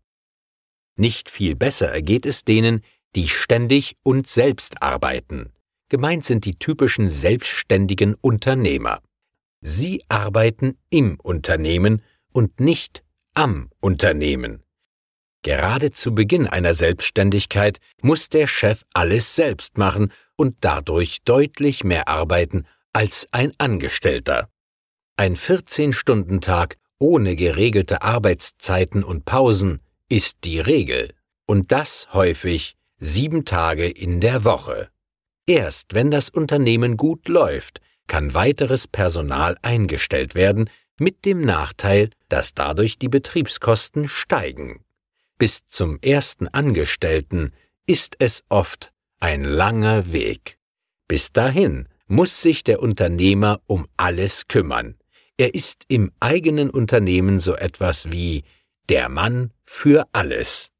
Nicht 0.96 1.30
viel 1.30 1.56
besser 1.56 1.90
ergeht 1.90 2.26
es 2.26 2.46
denen, 2.46 2.82
die 3.16 3.28
ständig 3.28 3.98
und 4.04 4.28
selbst 4.28 4.82
arbeiten. 4.82 5.52
Gemeint 5.90 6.26
sind 6.26 6.46
die 6.46 6.58
typischen 6.58 7.10
selbstständigen 7.10 8.16
Unternehmer. 8.16 9.02
Sie 9.62 10.04
arbeiten 10.10 10.78
im 10.90 11.20
Unternehmen 11.20 12.02
und 12.32 12.60
nicht 12.60 13.04
am 13.34 13.70
Unternehmen. 13.80 14.64
Gerade 15.48 15.92
zu 15.92 16.14
Beginn 16.14 16.46
einer 16.46 16.74
Selbstständigkeit 16.74 17.80
muss 18.02 18.28
der 18.28 18.48
Chef 18.48 18.84
alles 18.94 19.34
selbst 19.34 19.78
machen 19.78 20.12
und 20.36 20.58
dadurch 20.60 21.20
deutlich 21.24 21.86
mehr 21.86 22.10
arbeiten 22.10 22.66
als 22.92 23.30
ein 23.32 23.54
Angestellter. 23.58 24.50
Ein 25.16 25.38
14-Stunden-Tag 25.38 26.76
ohne 27.00 27.38
geregelte 27.38 28.02
Arbeitszeiten 28.02 29.06
und 29.06 29.24
Pausen 29.24 29.80
ist 30.10 30.40
die 30.44 30.60
Regel, 30.60 31.14
und 31.46 31.72
das 31.72 32.10
häufig 32.12 32.76
sieben 33.00 33.46
Tage 33.46 33.88
in 33.88 34.20
der 34.20 34.44
Woche. 34.44 34.90
Erst 35.46 35.94
wenn 35.94 36.12
das 36.12 36.30
Unternehmen 36.30 36.98
gut 36.98 37.30
läuft, 37.30 37.80
kann 38.08 38.34
weiteres 38.34 38.86
Personal 38.86 39.58
eingestellt 39.62 40.36
werden, 40.36 40.70
mit 41.00 41.24
dem 41.24 41.40
Nachteil, 41.40 42.10
dass 42.28 42.54
dadurch 42.54 43.00
die 43.00 43.08
Betriebskosten 43.08 44.10
steigen. 44.10 44.84
Bis 45.38 45.68
zum 45.68 46.00
ersten 46.02 46.48
Angestellten 46.48 47.54
ist 47.86 48.16
es 48.20 48.44
oft 48.50 48.92
ein 49.20 49.44
langer 49.44 50.12
Weg. 50.12 50.58
Bis 51.08 51.32
dahin 51.32 51.88
muss 52.08 52.42
sich 52.42 52.64
der 52.64 52.82
Unternehmer 52.82 53.62
um 53.68 53.88
alles 53.98 54.48
kümmern. 54.48 54.96
Er 55.38 55.54
ist 55.54 55.84
im 55.88 56.12
eigenen 56.20 56.70
Unternehmen 56.70 57.40
so 57.40 57.56
etwas 57.56 58.12
wie 58.12 58.44
der 58.90 59.10
Mann 59.10 59.52
für 59.64 60.08
alles. 60.12 60.72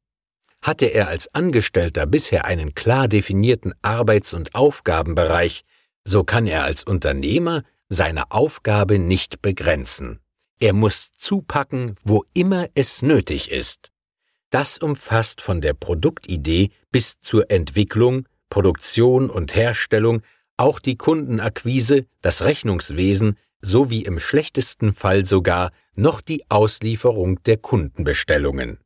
Hatte 0.60 0.86
er 0.86 1.06
als 1.06 1.32
Angestellter 1.32 2.06
bisher 2.06 2.44
einen 2.44 2.74
klar 2.74 3.06
definierten 3.06 3.74
Arbeits- 3.82 4.34
und 4.34 4.56
Aufgabenbereich, 4.56 5.64
so 6.04 6.24
kann 6.24 6.48
er 6.48 6.64
als 6.64 6.82
Unternehmer 6.82 7.62
seine 7.88 8.32
Aufgabe 8.32 8.98
nicht 8.98 9.40
begrenzen. 9.40 10.18
Er 10.58 10.72
muss 10.72 11.14
zupacken, 11.14 11.94
wo 12.02 12.24
immer 12.34 12.68
es 12.74 13.02
nötig 13.02 13.52
ist. 13.52 13.92
Das 14.50 14.78
umfasst 14.78 15.42
von 15.42 15.60
der 15.60 15.74
Produktidee 15.74 16.70
bis 16.90 17.20
zur 17.20 17.50
Entwicklung, 17.50 18.26
Produktion 18.48 19.28
und 19.28 19.54
Herstellung 19.54 20.22
auch 20.56 20.80
die 20.80 20.96
Kundenakquise, 20.96 22.06
das 22.22 22.42
Rechnungswesen 22.42 23.36
sowie 23.60 24.04
im 24.04 24.18
schlechtesten 24.18 24.92
Fall 24.92 25.24
sogar 25.24 25.70
noch 25.94 26.20
die 26.20 26.48
Auslieferung 26.50 27.42
der 27.44 27.58
Kundenbestellungen. 27.58 28.78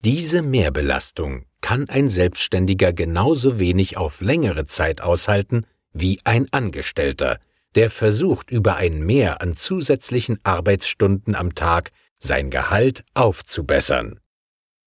Diese 0.00 0.42
Mehrbelastung 0.42 1.46
kann 1.60 1.88
ein 1.88 2.08
Selbstständiger 2.08 2.92
genauso 2.92 3.58
wenig 3.58 3.96
auf 3.96 4.20
längere 4.20 4.66
Zeit 4.66 5.00
aushalten 5.00 5.66
wie 5.92 6.20
ein 6.24 6.46
Angestellter, 6.50 7.38
der 7.74 7.90
versucht, 7.90 8.50
über 8.50 8.76
ein 8.76 9.00
Mehr 9.00 9.40
an 9.40 9.56
zusätzlichen 9.56 10.38
Arbeitsstunden 10.42 11.34
am 11.34 11.54
Tag 11.54 11.90
sein 12.20 12.50
Gehalt 12.50 13.04
aufzubessern. 13.14 14.20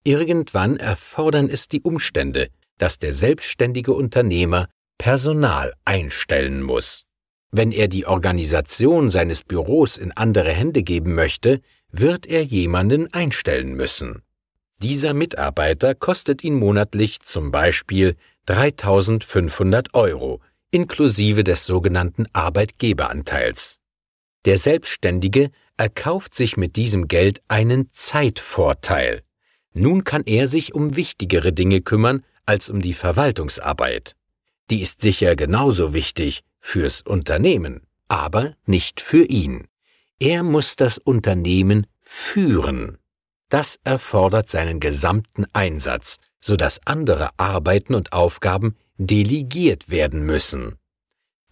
Irgendwann 0.08 0.78
erfordern 0.78 1.50
es 1.50 1.68
die 1.68 1.82
Umstände, 1.82 2.48
dass 2.78 2.98
der 2.98 3.12
selbstständige 3.12 3.92
Unternehmer 3.92 4.70
Personal 4.96 5.74
einstellen 5.84 6.62
muss. 6.62 7.02
Wenn 7.50 7.72
er 7.72 7.88
die 7.88 8.06
Organisation 8.06 9.10
seines 9.10 9.44
Büros 9.44 9.98
in 9.98 10.12
andere 10.12 10.50
Hände 10.50 10.82
geben 10.82 11.14
möchte, 11.14 11.60
wird 11.92 12.24
er 12.24 12.42
jemanden 12.42 13.12
einstellen 13.12 13.74
müssen. 13.74 14.22
Dieser 14.78 15.12
Mitarbeiter 15.12 15.94
kostet 15.94 16.42
ihn 16.42 16.54
monatlich 16.54 17.20
zum 17.20 17.50
Beispiel 17.50 18.16
3500 18.46 19.92
Euro, 19.92 20.40
inklusive 20.70 21.44
des 21.44 21.66
sogenannten 21.66 22.24
Arbeitgeberanteils. 22.32 23.80
Der 24.46 24.56
Selbstständige 24.56 25.50
erkauft 25.76 26.34
sich 26.34 26.56
mit 26.56 26.76
diesem 26.76 27.08
Geld 27.08 27.42
einen 27.48 27.90
Zeitvorteil. 27.92 29.22
Nun 29.78 30.02
kann 30.02 30.24
er 30.26 30.48
sich 30.48 30.74
um 30.74 30.96
wichtigere 30.96 31.52
Dinge 31.52 31.80
kümmern 31.80 32.24
als 32.46 32.68
um 32.68 32.80
die 32.82 32.94
Verwaltungsarbeit. 32.94 34.16
Die 34.70 34.80
ist 34.80 35.00
sicher 35.00 35.36
genauso 35.36 35.94
wichtig 35.94 36.42
fürs 36.58 37.02
Unternehmen, 37.02 37.82
aber 38.08 38.56
nicht 38.66 39.00
für 39.00 39.22
ihn. 39.22 39.68
Er 40.18 40.42
muss 40.42 40.74
das 40.74 40.98
Unternehmen 40.98 41.86
führen. 42.02 42.98
Das 43.50 43.78
erfordert 43.84 44.50
seinen 44.50 44.80
gesamten 44.80 45.46
Einsatz, 45.52 46.16
so 46.40 46.56
dass 46.56 46.84
andere 46.84 47.30
Arbeiten 47.36 47.94
und 47.94 48.12
Aufgaben 48.12 48.74
delegiert 48.96 49.90
werden 49.90 50.26
müssen. 50.26 50.74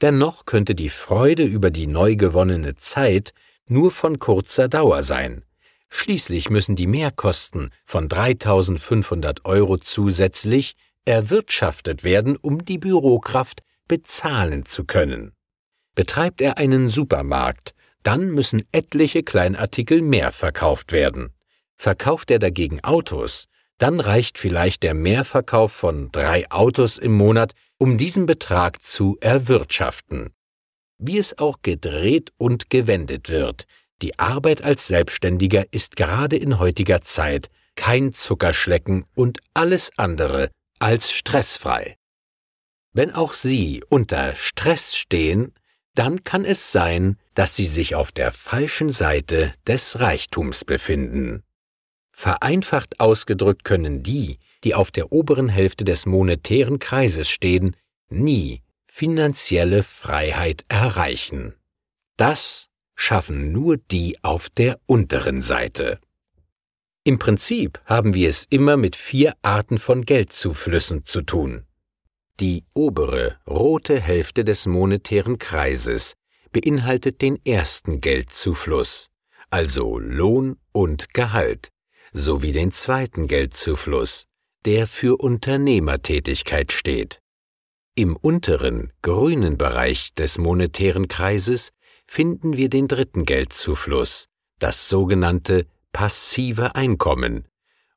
Dennoch 0.00 0.46
könnte 0.46 0.74
die 0.74 0.90
Freude 0.90 1.44
über 1.44 1.70
die 1.70 1.86
neu 1.86 2.16
gewonnene 2.16 2.74
Zeit 2.74 3.32
nur 3.68 3.92
von 3.92 4.18
kurzer 4.18 4.68
Dauer 4.68 5.04
sein. 5.04 5.44
Schließlich 5.88 6.50
müssen 6.50 6.76
die 6.76 6.86
Mehrkosten 6.86 7.70
von 7.84 8.08
3500 8.08 9.44
Euro 9.44 9.78
zusätzlich 9.78 10.74
erwirtschaftet 11.04 12.04
werden, 12.04 12.36
um 12.36 12.64
die 12.64 12.78
Bürokraft 12.78 13.62
bezahlen 13.88 14.66
zu 14.66 14.84
können. 14.84 15.32
Betreibt 15.94 16.40
er 16.40 16.58
einen 16.58 16.88
Supermarkt, 16.88 17.74
dann 18.02 18.30
müssen 18.30 18.62
etliche 18.72 19.22
Kleinartikel 19.22 20.02
mehr 20.02 20.32
verkauft 20.32 20.92
werden. 20.92 21.32
Verkauft 21.76 22.30
er 22.30 22.38
dagegen 22.38 22.82
Autos, 22.84 23.46
dann 23.78 24.00
reicht 24.00 24.38
vielleicht 24.38 24.82
der 24.82 24.94
Mehrverkauf 24.94 25.72
von 25.72 26.10
drei 26.12 26.50
Autos 26.50 26.98
im 26.98 27.12
Monat, 27.12 27.52
um 27.78 27.98
diesen 27.98 28.26
Betrag 28.26 28.82
zu 28.82 29.16
erwirtschaften. 29.20 30.30
Wie 30.98 31.18
es 31.18 31.38
auch 31.38 31.58
gedreht 31.62 32.32
und 32.38 32.70
gewendet 32.70 33.28
wird, 33.28 33.66
die 34.02 34.18
Arbeit 34.18 34.62
als 34.62 34.86
Selbstständiger 34.86 35.64
ist 35.72 35.96
gerade 35.96 36.36
in 36.36 36.58
heutiger 36.58 37.00
Zeit 37.00 37.48
kein 37.76 38.12
Zuckerschlecken 38.12 39.04
und 39.14 39.38
alles 39.54 39.90
andere 39.96 40.50
als 40.78 41.12
stressfrei. 41.12 41.96
Wenn 42.92 43.12
auch 43.12 43.32
Sie 43.32 43.84
unter 43.88 44.34
Stress 44.34 44.96
stehen, 44.96 45.52
dann 45.94 46.24
kann 46.24 46.44
es 46.44 46.72
sein, 46.72 47.18
dass 47.34 47.56
Sie 47.56 47.66
sich 47.66 47.94
auf 47.94 48.12
der 48.12 48.32
falschen 48.32 48.92
Seite 48.92 49.54
des 49.66 50.00
Reichtums 50.00 50.64
befinden. 50.64 51.42
Vereinfacht 52.10 53.00
ausgedrückt 53.00 53.64
können 53.64 54.02
die, 54.02 54.38
die 54.64 54.74
auf 54.74 54.90
der 54.90 55.12
oberen 55.12 55.48
Hälfte 55.48 55.84
des 55.84 56.06
monetären 56.06 56.78
Kreises 56.78 57.28
stehen, 57.28 57.76
nie 58.08 58.62
finanzielle 58.86 59.82
Freiheit 59.82 60.64
erreichen. 60.68 61.54
Das 62.16 62.68
schaffen 62.96 63.52
nur 63.52 63.76
die 63.76 64.16
auf 64.22 64.48
der 64.48 64.80
unteren 64.86 65.42
Seite. 65.42 66.00
Im 67.04 67.20
Prinzip 67.20 67.80
haben 67.84 68.14
wir 68.14 68.28
es 68.28 68.46
immer 68.50 68.76
mit 68.76 68.96
vier 68.96 69.34
Arten 69.42 69.78
von 69.78 70.04
Geldzuflüssen 70.04 71.04
zu 71.04 71.22
tun. 71.22 71.64
Die 72.40 72.64
obere, 72.74 73.38
rote 73.46 74.00
Hälfte 74.00 74.44
des 74.44 74.66
monetären 74.66 75.38
Kreises 75.38 76.14
beinhaltet 76.50 77.22
den 77.22 77.38
ersten 77.46 78.00
Geldzufluss, 78.00 79.10
also 79.50 79.98
Lohn 79.98 80.56
und 80.72 81.14
Gehalt, 81.14 81.70
sowie 82.12 82.52
den 82.52 82.72
zweiten 82.72 83.28
Geldzufluss, 83.28 84.26
der 84.64 84.86
für 84.86 85.16
Unternehmertätigkeit 85.18 86.72
steht. 86.72 87.20
Im 87.94 88.16
unteren, 88.16 88.92
grünen 89.00 89.56
Bereich 89.56 90.12
des 90.14 90.38
monetären 90.38 91.08
Kreises 91.08 91.70
finden 92.06 92.56
wir 92.56 92.68
den 92.68 92.88
dritten 92.88 93.24
Geldzufluss, 93.24 94.28
das 94.58 94.88
sogenannte 94.88 95.66
passive 95.92 96.74
Einkommen, 96.74 97.48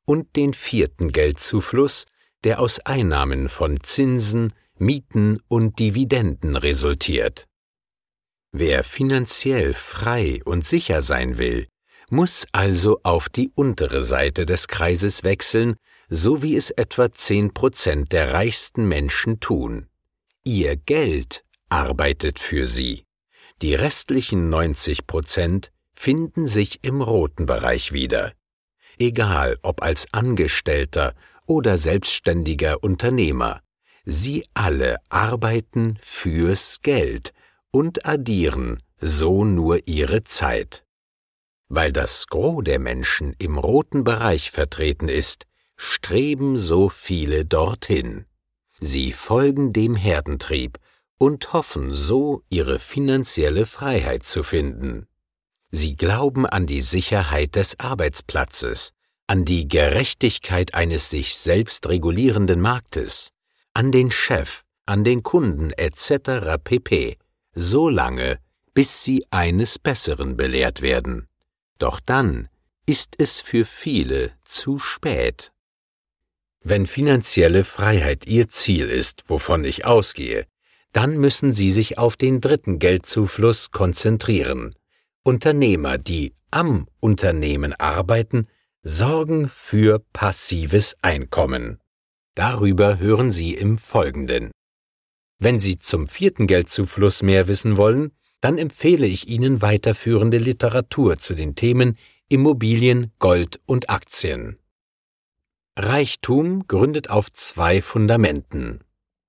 und 0.04 0.36
den 0.36 0.54
vierten 0.54 1.12
Geldzufluss, 1.12 2.06
der 2.44 2.60
aus 2.60 2.80
Einnahmen 2.80 3.48
von 3.48 3.82
Zinsen, 3.82 4.52
Mieten 4.76 5.40
und 5.48 5.78
Dividenden 5.78 6.56
resultiert. 6.56 7.46
Wer 8.52 8.82
finanziell 8.82 9.74
frei 9.74 10.40
und 10.44 10.64
sicher 10.64 11.02
sein 11.02 11.38
will, 11.38 11.68
muss 12.08 12.46
also 12.50 13.00
auf 13.04 13.28
die 13.28 13.50
untere 13.54 14.02
Seite 14.02 14.46
des 14.46 14.66
Kreises 14.66 15.22
wechseln, 15.22 15.76
so 16.08 16.42
wie 16.42 16.56
es 16.56 16.70
etwa 16.70 17.12
zehn 17.12 17.54
Prozent 17.54 18.12
der 18.12 18.32
reichsten 18.32 18.88
Menschen 18.88 19.38
tun. 19.38 19.86
Ihr 20.42 20.76
Geld 20.76 21.44
arbeitet 21.68 22.40
für 22.40 22.66
sie. 22.66 23.04
Die 23.62 23.74
restlichen 23.74 24.48
90 24.48 25.06
Prozent 25.06 25.70
finden 25.92 26.46
sich 26.46 26.78
im 26.82 27.02
roten 27.02 27.44
Bereich 27.44 27.92
wieder. 27.92 28.32
Egal 28.98 29.58
ob 29.62 29.82
als 29.82 30.06
Angestellter 30.12 31.14
oder 31.44 31.76
selbstständiger 31.76 32.82
Unternehmer, 32.82 33.60
sie 34.06 34.46
alle 34.54 34.96
arbeiten 35.10 35.98
fürs 36.00 36.80
Geld 36.80 37.34
und 37.70 38.06
addieren 38.06 38.82
so 38.98 39.44
nur 39.44 39.86
ihre 39.86 40.22
Zeit. 40.22 40.84
Weil 41.68 41.92
das 41.92 42.28
Gros 42.28 42.64
der 42.64 42.78
Menschen 42.78 43.34
im 43.38 43.58
roten 43.58 44.04
Bereich 44.04 44.50
vertreten 44.50 45.08
ist, 45.08 45.46
streben 45.76 46.56
so 46.56 46.88
viele 46.88 47.44
dorthin. 47.44 48.24
Sie 48.78 49.12
folgen 49.12 49.74
dem 49.74 49.94
Herdentrieb 49.94 50.78
und 51.20 51.52
hoffen 51.52 51.92
so 51.92 52.42
ihre 52.48 52.78
finanzielle 52.78 53.66
Freiheit 53.66 54.22
zu 54.22 54.42
finden. 54.42 55.06
Sie 55.70 55.94
glauben 55.94 56.46
an 56.46 56.66
die 56.66 56.80
Sicherheit 56.80 57.56
des 57.56 57.78
Arbeitsplatzes, 57.78 58.94
an 59.26 59.44
die 59.44 59.68
Gerechtigkeit 59.68 60.72
eines 60.74 61.10
sich 61.10 61.36
selbst 61.36 61.86
regulierenden 61.88 62.62
Marktes, 62.62 63.32
an 63.74 63.92
den 63.92 64.10
Chef, 64.10 64.62
an 64.86 65.04
den 65.04 65.22
Kunden 65.22 65.72
etc. 65.72 66.56
pp. 66.64 67.18
so 67.52 67.90
lange, 67.90 68.38
bis 68.72 69.04
sie 69.04 69.26
eines 69.30 69.78
Besseren 69.78 70.38
belehrt 70.38 70.80
werden. 70.80 71.28
Doch 71.76 72.00
dann 72.00 72.48
ist 72.86 73.16
es 73.18 73.40
für 73.40 73.66
viele 73.66 74.32
zu 74.46 74.78
spät. 74.78 75.52
Wenn 76.62 76.86
finanzielle 76.86 77.64
Freiheit 77.64 78.26
Ihr 78.26 78.48
Ziel 78.48 78.88
ist, 78.88 79.24
wovon 79.28 79.64
ich 79.64 79.84
ausgehe, 79.84 80.46
dann 80.92 81.18
müssen 81.18 81.52
Sie 81.52 81.70
sich 81.70 81.98
auf 81.98 82.16
den 82.16 82.40
dritten 82.40 82.78
Geldzufluss 82.78 83.70
konzentrieren. 83.70 84.74
Unternehmer, 85.22 85.98
die 85.98 86.34
am 86.50 86.88
Unternehmen 86.98 87.74
arbeiten, 87.74 88.46
sorgen 88.82 89.48
für 89.48 90.00
passives 90.12 90.96
Einkommen. 91.02 91.78
Darüber 92.34 92.98
hören 92.98 93.30
Sie 93.30 93.54
im 93.54 93.76
Folgenden. 93.76 94.50
Wenn 95.38 95.60
Sie 95.60 95.78
zum 95.78 96.06
vierten 96.06 96.46
Geldzufluss 96.46 97.22
mehr 97.22 97.48
wissen 97.48 97.76
wollen, 97.76 98.12
dann 98.40 98.58
empfehle 98.58 99.06
ich 99.06 99.28
Ihnen 99.28 99.62
weiterführende 99.62 100.38
Literatur 100.38 101.18
zu 101.18 101.34
den 101.34 101.54
Themen 101.54 101.98
Immobilien, 102.28 103.12
Gold 103.18 103.60
und 103.66 103.90
Aktien. 103.90 104.58
Reichtum 105.76 106.66
gründet 106.66 107.10
auf 107.10 107.32
zwei 107.32 107.82
Fundamenten. 107.82 108.84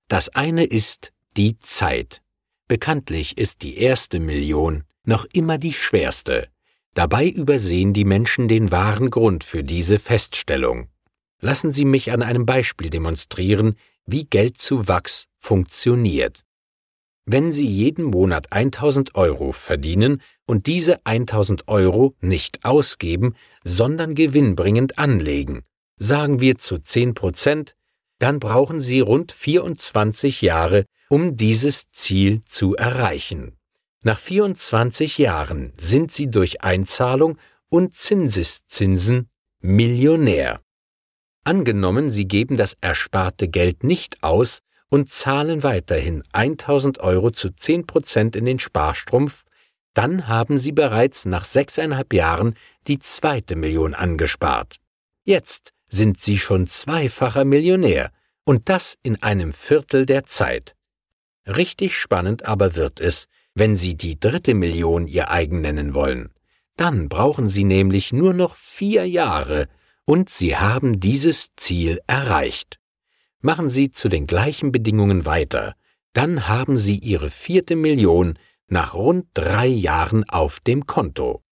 Das 0.08 0.28
eine 0.30 0.64
ist 0.64 1.12
die 1.36 1.58
Zeit. 1.58 2.22
Bekanntlich 2.68 3.38
ist 3.38 3.62
die 3.62 3.78
erste 3.78 4.20
Million 4.20 4.84
noch 5.04 5.26
immer 5.32 5.58
die 5.58 5.72
schwerste. 5.72 6.48
Dabei 6.94 7.28
übersehen 7.28 7.92
die 7.92 8.04
Menschen 8.04 8.48
den 8.48 8.70
wahren 8.70 9.10
Grund 9.10 9.44
für 9.44 9.64
diese 9.64 9.98
Feststellung. 9.98 10.88
Lassen 11.40 11.72
Sie 11.72 11.84
mich 11.84 12.12
an 12.12 12.22
einem 12.22 12.46
Beispiel 12.46 12.90
demonstrieren, 12.90 13.76
wie 14.06 14.24
Geldzuwachs 14.24 15.28
funktioniert. 15.38 16.44
Wenn 17.24 17.50
Sie 17.50 17.66
jeden 17.66 18.04
Monat 18.04 18.52
1000 18.52 19.14
Euro 19.14 19.52
verdienen 19.52 20.20
und 20.44 20.66
diese 20.66 21.04
1000 21.06 21.68
Euro 21.68 22.14
nicht 22.20 22.64
ausgeben, 22.64 23.34
sondern 23.64 24.14
gewinnbringend 24.14 24.98
anlegen, 24.98 25.64
sagen 25.96 26.40
wir 26.40 26.58
zu 26.58 26.78
10 26.78 27.14
Prozent, 27.14 27.76
dann 28.22 28.38
brauchen 28.38 28.80
Sie 28.80 29.00
rund 29.00 29.32
24 29.32 30.42
Jahre, 30.42 30.84
um 31.08 31.36
dieses 31.36 31.90
Ziel 31.90 32.42
zu 32.44 32.76
erreichen. 32.76 33.58
Nach 34.02 34.18
24 34.18 35.18
Jahren 35.18 35.72
sind 35.76 36.12
Sie 36.12 36.30
durch 36.30 36.62
Einzahlung 36.62 37.36
und 37.68 37.96
Zinseszinsen 37.96 39.28
Millionär. 39.60 40.60
Angenommen, 41.42 42.10
Sie 42.10 42.28
geben 42.28 42.56
das 42.56 42.76
ersparte 42.80 43.48
Geld 43.48 43.82
nicht 43.82 44.22
aus 44.22 44.60
und 44.88 45.10
zahlen 45.10 45.64
weiterhin 45.64 46.22
1000 46.32 47.00
Euro 47.00 47.32
zu 47.32 47.50
10 47.50 47.86
Prozent 47.86 48.36
in 48.36 48.44
den 48.44 48.60
Sparstrumpf, 48.60 49.44
dann 49.94 50.28
haben 50.28 50.58
Sie 50.58 50.72
bereits 50.72 51.24
nach 51.24 51.44
sechseinhalb 51.44 52.12
Jahren 52.12 52.54
die 52.86 53.00
zweite 53.00 53.56
Million 53.56 53.94
angespart. 53.94 54.76
Jetzt 55.24 55.72
sind 55.92 56.20
Sie 56.20 56.38
schon 56.38 56.66
zweifacher 56.66 57.44
Millionär 57.44 58.10
und 58.44 58.68
das 58.68 58.98
in 59.02 59.22
einem 59.22 59.52
Viertel 59.52 60.06
der 60.06 60.24
Zeit. 60.24 60.74
Richtig 61.46 61.96
spannend 61.96 62.46
aber 62.46 62.74
wird 62.76 62.98
es, 62.98 63.28
wenn 63.54 63.76
Sie 63.76 63.94
die 63.94 64.18
dritte 64.18 64.54
Million 64.54 65.06
Ihr 65.06 65.30
eigen 65.30 65.60
nennen 65.60 65.92
wollen. 65.92 66.32
Dann 66.76 67.10
brauchen 67.10 67.46
Sie 67.46 67.64
nämlich 67.64 68.12
nur 68.12 68.32
noch 68.32 68.54
vier 68.54 69.06
Jahre 69.06 69.68
und 70.06 70.30
Sie 70.30 70.56
haben 70.56 70.98
dieses 70.98 71.50
Ziel 71.56 72.00
erreicht. 72.06 72.80
Machen 73.40 73.68
Sie 73.68 73.90
zu 73.90 74.08
den 74.08 74.26
gleichen 74.26 74.72
Bedingungen 74.72 75.26
weiter, 75.26 75.74
dann 76.14 76.48
haben 76.48 76.76
Sie 76.78 76.96
Ihre 76.96 77.28
vierte 77.28 77.76
Million 77.76 78.38
nach 78.66 78.94
rund 78.94 79.26
drei 79.34 79.66
Jahren 79.66 80.28
auf 80.28 80.60
dem 80.60 80.86
Konto. 80.86 81.42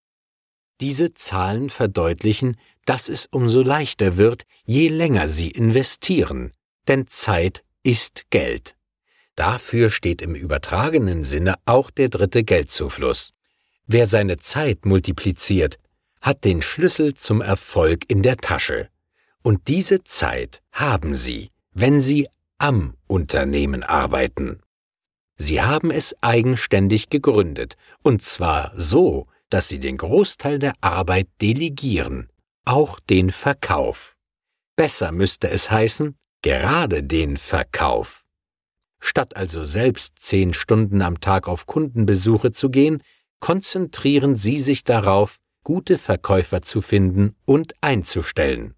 Diese 0.80 1.12
Zahlen 1.12 1.68
verdeutlichen, 1.68 2.56
dass 2.84 3.08
es 3.08 3.26
umso 3.26 3.62
leichter 3.62 4.16
wird, 4.16 4.44
je 4.64 4.88
länger 4.88 5.28
Sie 5.28 5.50
investieren, 5.50 6.52
denn 6.88 7.06
Zeit 7.06 7.62
ist 7.82 8.24
Geld. 8.30 8.76
Dafür 9.36 9.90
steht 9.90 10.22
im 10.22 10.34
übertragenen 10.34 11.24
Sinne 11.24 11.54
auch 11.64 11.90
der 11.90 12.08
dritte 12.08 12.44
Geldzufluss. 12.44 13.32
Wer 13.86 14.06
seine 14.06 14.36
Zeit 14.38 14.84
multipliziert, 14.84 15.78
hat 16.20 16.44
den 16.44 16.62
Schlüssel 16.62 17.14
zum 17.14 17.40
Erfolg 17.40 18.04
in 18.08 18.22
der 18.22 18.36
Tasche. 18.36 18.88
Und 19.42 19.68
diese 19.68 20.04
Zeit 20.04 20.60
haben 20.72 21.14
Sie, 21.14 21.50
wenn 21.72 22.00
Sie 22.00 22.28
am 22.58 22.94
Unternehmen 23.06 23.82
arbeiten. 23.82 24.60
Sie 25.36 25.62
haben 25.62 25.90
es 25.90 26.14
eigenständig 26.20 27.08
gegründet, 27.08 27.76
und 28.02 28.22
zwar 28.22 28.72
so, 28.76 29.26
dass 29.48 29.68
Sie 29.68 29.80
den 29.80 29.96
Großteil 29.96 30.58
der 30.58 30.74
Arbeit 30.82 31.28
delegieren, 31.40 32.29
auch 32.70 33.00
den 33.00 33.30
Verkauf. 33.30 34.16
Besser 34.76 35.10
müsste 35.10 35.50
es 35.50 35.72
heißen, 35.72 36.16
gerade 36.42 37.02
den 37.02 37.36
Verkauf. 37.36 38.24
Statt 39.00 39.34
also 39.34 39.64
selbst 39.64 40.20
zehn 40.20 40.54
Stunden 40.54 41.02
am 41.02 41.20
Tag 41.20 41.48
auf 41.48 41.66
Kundenbesuche 41.66 42.52
zu 42.52 42.70
gehen, 42.70 43.02
konzentrieren 43.40 44.36
Sie 44.36 44.60
sich 44.60 44.84
darauf, 44.84 45.40
gute 45.64 45.98
Verkäufer 45.98 46.62
zu 46.62 46.80
finden 46.80 47.34
und 47.44 47.74
einzustellen. 47.80 48.74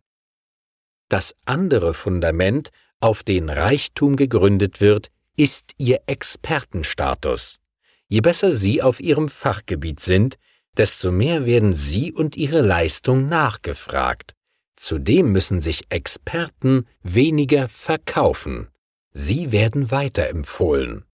Das 1.10 1.36
andere 1.44 1.92
Fundament, 1.92 2.70
auf 2.98 3.22
den 3.22 3.50
Reichtum 3.50 4.16
gegründet 4.16 4.80
wird, 4.80 5.10
ist 5.36 5.72
Ihr 5.76 6.00
Expertenstatus. 6.06 7.60
Je 8.08 8.22
besser 8.22 8.52
Sie 8.52 8.80
auf 8.80 9.00
Ihrem 9.00 9.28
Fachgebiet 9.28 10.00
sind, 10.00 10.38
desto 10.76 11.10
mehr 11.10 11.46
werden 11.46 11.72
Sie 11.72 12.12
und 12.12 12.36
Ihre 12.36 12.60
Leistung 12.60 13.28
nachgefragt. 13.28 14.34
Zudem 14.76 15.30
müssen 15.32 15.60
sich 15.60 15.84
Experten 15.90 16.86
weniger 17.02 17.68
verkaufen. 17.68 18.68
Sie 19.12 19.52
werden 19.52 19.90
weiterempfohlen. 19.90 21.04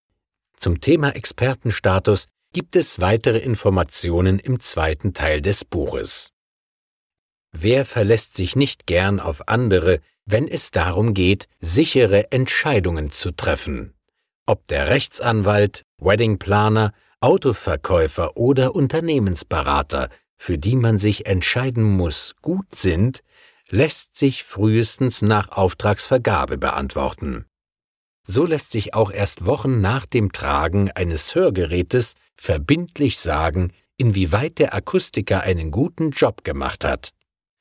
Zum 0.56 0.80
Thema 0.80 1.14
Expertenstatus 1.14 2.26
gibt 2.52 2.76
es 2.76 3.00
weitere 3.00 3.38
Informationen 3.38 4.38
im 4.38 4.60
zweiten 4.60 5.12
Teil 5.12 5.42
des 5.42 5.64
Buches. 5.64 6.32
Wer 7.52 7.84
verlässt 7.84 8.36
sich 8.36 8.56
nicht 8.56 8.86
gern 8.86 9.20
auf 9.20 9.48
andere, 9.48 10.00
wenn 10.24 10.48
es 10.48 10.70
darum 10.70 11.14
geht, 11.14 11.48
sichere 11.60 12.30
Entscheidungen 12.30 13.10
zu 13.10 13.32
treffen? 13.32 13.94
Ob 14.46 14.66
der 14.68 14.88
Rechtsanwalt, 14.88 15.82
Weddingplaner, 15.98 16.92
Autoverkäufer 17.20 18.36
oder 18.36 18.74
Unternehmensberater, 18.74 20.08
für 20.36 20.56
die 20.56 20.76
man 20.76 20.98
sich 20.98 21.26
entscheiden 21.26 21.82
muss, 21.82 22.34
gut 22.42 22.76
sind, 22.76 23.22
lässt 23.70 24.16
sich 24.16 24.44
frühestens 24.44 25.20
nach 25.20 25.48
Auftragsvergabe 25.48 26.58
beantworten. 26.58 27.44
So 28.26 28.44
lässt 28.44 28.70
sich 28.72 28.94
auch 28.94 29.10
erst 29.10 29.46
Wochen 29.46 29.80
nach 29.80 30.06
dem 30.06 30.32
Tragen 30.32 30.90
eines 30.90 31.34
Hörgerätes 31.34 32.14
verbindlich 32.36 33.18
sagen, 33.18 33.72
inwieweit 33.96 34.58
der 34.58 34.74
Akustiker 34.74 35.42
einen 35.42 35.70
guten 35.70 36.10
Job 36.10 36.44
gemacht 36.44 36.84
hat. 36.84 37.10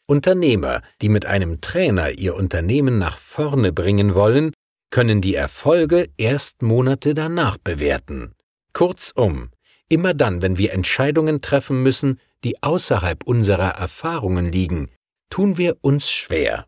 Unternehmer, 0.05 0.81
die 1.01 1.09
mit 1.09 1.25
einem 1.25 1.61
Trainer 1.61 2.11
ihr 2.11 2.35
Unternehmen 2.35 2.97
nach 2.99 3.17
vorne 3.17 3.73
bringen 3.73 4.13
wollen, 4.13 4.53
können 4.91 5.19
die 5.19 5.35
Erfolge 5.35 6.09
erst 6.15 6.61
Monate 6.61 7.13
danach 7.13 7.57
bewerten. 7.57 8.36
Kurzum, 8.77 9.49
immer 9.89 10.13
dann, 10.13 10.43
wenn 10.43 10.59
wir 10.59 10.71
Entscheidungen 10.71 11.41
treffen 11.41 11.81
müssen, 11.81 12.19
die 12.43 12.61
außerhalb 12.61 13.23
unserer 13.23 13.69
Erfahrungen 13.69 14.51
liegen, 14.51 14.91
tun 15.31 15.57
wir 15.57 15.77
uns 15.81 16.11
schwer. 16.11 16.67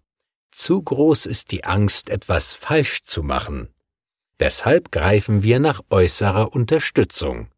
Zu 0.52 0.82
groß 0.82 1.28
ist 1.28 1.52
die 1.52 1.66
Angst, 1.66 2.10
etwas 2.10 2.56
falsch 2.56 3.04
zu 3.04 3.22
machen. 3.22 3.68
Deshalb 4.40 4.92
greifen 4.92 5.44
wir 5.44 5.60
nach 5.60 5.82
äußerer 5.92 6.52
Unterstützung. 6.52 7.52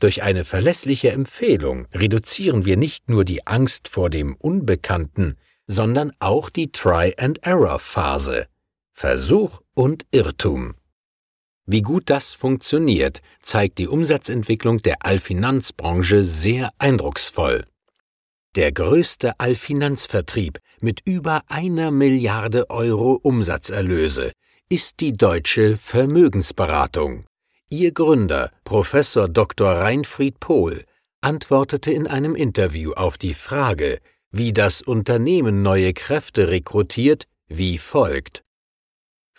Durch 0.00 0.24
eine 0.24 0.44
verlässliche 0.44 1.12
Empfehlung 1.12 1.86
reduzieren 1.94 2.64
wir 2.64 2.76
nicht 2.76 3.08
nur 3.08 3.24
die 3.24 3.46
Angst 3.46 3.86
vor 3.86 4.10
dem 4.10 4.34
Unbekannten, 4.34 5.36
sondern 5.68 6.10
auch 6.18 6.50
die 6.50 6.72
Try-and-Error-Phase. 6.72 8.48
Versuch 8.90 9.60
und 9.74 10.06
Irrtum. 10.10 10.74
Wie 11.66 11.82
gut 11.82 12.10
das 12.10 12.32
funktioniert, 12.32 13.22
zeigt 13.40 13.78
die 13.78 13.86
Umsatzentwicklung 13.86 14.78
der 14.78 15.04
Allfinanzbranche 15.06 16.24
sehr 16.24 16.70
eindrucksvoll. 16.78 17.64
Der 18.56 18.72
größte 18.72 19.38
Allfinanzvertrieb 19.38 20.58
mit 20.80 21.00
über 21.04 21.42
einer 21.46 21.90
Milliarde 21.90 22.68
Euro 22.68 23.18
Umsatzerlöse 23.22 24.32
ist 24.68 25.00
die 25.00 25.12
Deutsche 25.12 25.76
Vermögensberatung. 25.76 27.24
Ihr 27.70 27.92
Gründer, 27.92 28.50
Professor 28.64 29.28
Dr. 29.28 29.70
Reinfried 29.70 30.40
Pohl, 30.40 30.84
antwortete 31.22 31.92
in 31.92 32.06
einem 32.06 32.34
Interview 32.34 32.92
auf 32.92 33.16
die 33.16 33.34
Frage, 33.34 34.00
wie 34.30 34.52
das 34.52 34.82
Unternehmen 34.82 35.62
neue 35.62 35.94
Kräfte 35.94 36.48
rekrutiert, 36.48 37.26
wie 37.48 37.78
folgt. 37.78 38.42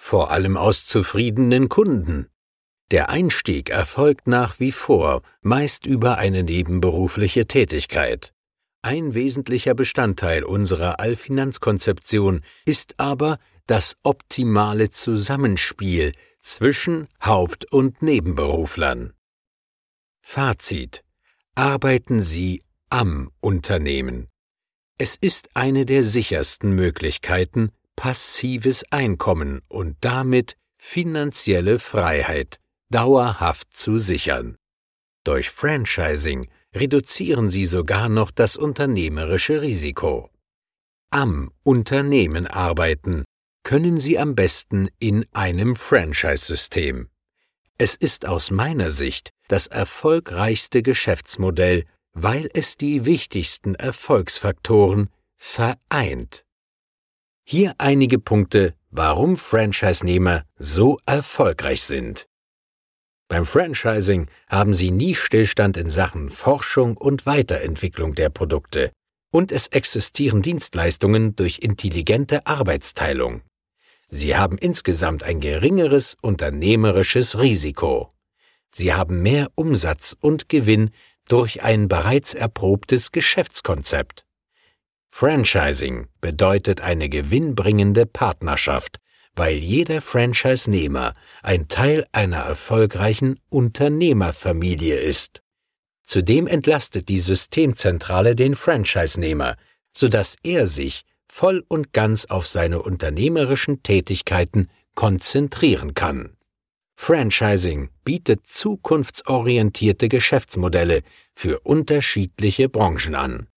Vor 0.06 0.32
allem 0.32 0.58
aus 0.58 0.86
zufriedenen 0.86 1.70
Kunden. 1.70 2.28
Der 2.92 3.08
Einstieg 3.08 3.70
erfolgt 3.70 4.28
nach 4.28 4.60
wie 4.60 4.74
vor, 4.74 5.22
meist 5.42 5.86
über 5.86 6.18
eine 6.18 6.44
nebenberufliche 6.44 7.48
Tätigkeit. 7.48 8.34
Ein 8.82 9.14
wesentlicher 9.14 9.74
Bestandteil 9.74 10.44
unserer 10.44 11.00
Allfinanzkonzeption 11.00 12.42
ist 12.66 13.00
aber 13.00 13.40
das 13.66 13.96
optimale 14.04 14.90
Zusammenspiel 14.90 16.12
zwischen 16.42 17.08
Haupt- 17.24 17.72
und 17.72 18.02
Nebenberuflern. 18.02 19.14
Fazit. 20.20 21.06
Arbeiten 21.56 22.20
Sie 22.20 22.62
am 22.90 23.32
Unternehmen. 23.40 24.28
Es 24.98 25.16
ist 25.16 25.56
eine 25.56 25.86
der 25.86 26.04
sichersten 26.04 26.76
Möglichkeiten, 26.76 27.72
passives 27.96 28.84
Einkommen 28.92 29.62
und 29.68 29.98
damit 30.02 30.56
finanzielle 30.78 31.80
Freiheit 31.80 32.60
dauerhaft 32.90 33.76
zu 33.76 33.98
sichern. 33.98 34.56
Durch 35.24 35.50
Franchising 35.50 36.50
reduzieren 36.76 37.50
Sie 37.50 37.66
sogar 37.66 38.10
noch 38.10 38.32
das 38.32 38.58
unternehmerische 38.58 39.62
Risiko. 39.62 40.30
Am 41.10 41.52
Unternehmen 41.64 42.48
arbeiten 42.48 43.24
können 43.64 44.00
Sie 44.00 44.20
am 44.20 44.36
besten 44.36 44.90
in 45.00 45.26
einem 45.32 45.76
Franchise-System. 45.76 47.10
Es 47.78 47.96
ist 47.96 48.26
aus 48.26 48.52
meiner 48.52 48.92
Sicht 48.92 49.30
das 49.48 49.68
erfolgreichste 49.68 50.84
Geschäftsmodell, 50.84 51.86
weil 52.14 52.50
es 52.54 52.78
die 52.78 53.06
wichtigsten 53.06 53.76
Erfolgsfaktoren 53.76 55.10
vereint. 55.36 56.43
Hier 57.46 57.76
einige 57.78 58.20
Punkte, 58.20 58.74
warum 58.90 59.36
Franchise-Nehmer 59.36 60.46
so 60.58 60.98
erfolgreich 61.06 61.84
sind. 61.84 62.28
Beim 63.28 63.46
Franchising 63.46 64.28
haben 64.48 64.74
Sie 64.74 64.92
nie 64.92 65.14
Stillstand 65.16 65.76
in 65.76 65.90
Sachen 65.90 66.30
Forschung 66.30 66.96
und 66.96 67.26
Weiterentwicklung 67.26 68.16
der 68.16 68.30
Produkte. 68.30 68.92
Und 69.32 69.52
es 69.52 69.68
existieren 69.68 70.42
Dienstleistungen 70.42 71.36
durch 71.36 71.60
intelligente 71.60 72.46
Arbeitsteilung. 72.46 73.42
Sie 74.08 74.38
haben 74.38 74.58
insgesamt 74.58 75.24
ein 75.24 75.40
geringeres 75.40 76.16
unternehmerisches 76.22 77.40
Risiko. 77.40 78.14
Sie 78.74 78.94
haben 78.94 79.22
mehr 79.22 79.52
Umsatz 79.56 80.16
und 80.20 80.50
Gewinn 80.50 80.92
durch 81.28 81.64
ein 81.64 81.88
bereits 81.88 82.36
erprobtes 82.36 83.12
Geschäftskonzept. 83.12 84.24
Franchising 85.16 86.08
bedeutet 86.22 86.82
eine 86.82 87.08
gewinnbringende 87.08 88.08
Partnerschaft, 88.08 88.98
weil 89.36 89.58
jeder 89.58 90.02
Franchise-Nehmer 90.02 91.14
ein 91.44 91.68
Teil 91.68 92.08
einer 92.12 92.40
erfolgreichen 92.40 93.40
Unternehmerfamilie 93.50 94.96
ist. 94.98 95.44
Zudem 96.04 96.48
entlastet 96.48 97.10
die 97.10 97.20
Systemzentrale 97.20 98.36
den 98.36 98.56
Franchise-Nehmer, 98.56 99.56
sodass 99.96 100.36
er 100.42 100.66
sich 100.66 101.04
voll 101.28 101.64
und 101.68 101.94
ganz 101.94 102.26
auf 102.26 102.48
seine 102.48 102.82
unternehmerischen 102.82 103.84
Tätigkeiten 103.84 104.68
konzentrieren 104.96 105.94
kann. 105.94 106.38
Franchising 106.96 107.92
bietet 108.04 108.48
zukunftsorientierte 108.48 110.10
Geschäftsmodelle 110.10 111.04
für 111.36 111.60
unterschiedliche 111.60 112.68
Branchen 112.68 113.14
an. 113.14 113.48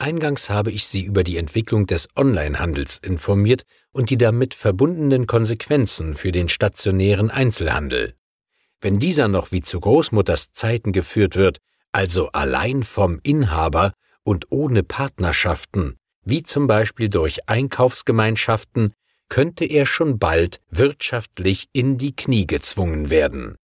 Eingangs 0.00 0.48
habe 0.48 0.70
ich 0.70 0.86
Sie 0.86 1.02
über 1.02 1.24
die 1.24 1.36
Entwicklung 1.38 1.86
des 1.86 2.08
Onlinehandels 2.14 2.98
informiert 2.98 3.64
und 3.90 4.10
die 4.10 4.16
damit 4.16 4.54
verbundenen 4.54 5.26
Konsequenzen 5.26 6.14
für 6.14 6.30
den 6.30 6.48
stationären 6.48 7.30
Einzelhandel. 7.30 8.14
Wenn 8.80 9.00
dieser 9.00 9.26
noch 9.26 9.50
wie 9.50 9.60
zu 9.60 9.80
Großmutters 9.80 10.52
Zeiten 10.52 10.92
geführt 10.92 11.34
wird, 11.34 11.58
also 11.90 12.28
allein 12.28 12.84
vom 12.84 13.18
Inhaber 13.24 13.92
und 14.22 14.46
ohne 14.50 14.84
Partnerschaften, 14.84 15.96
wie 16.24 16.44
zum 16.44 16.68
Beispiel 16.68 17.08
durch 17.08 17.48
Einkaufsgemeinschaften, 17.48 18.92
könnte 19.28 19.64
er 19.64 19.84
schon 19.84 20.20
bald 20.20 20.60
wirtschaftlich 20.70 21.68
in 21.72 21.98
die 21.98 22.14
Knie 22.14 22.46
gezwungen 22.46 23.10
werden. 23.10 23.56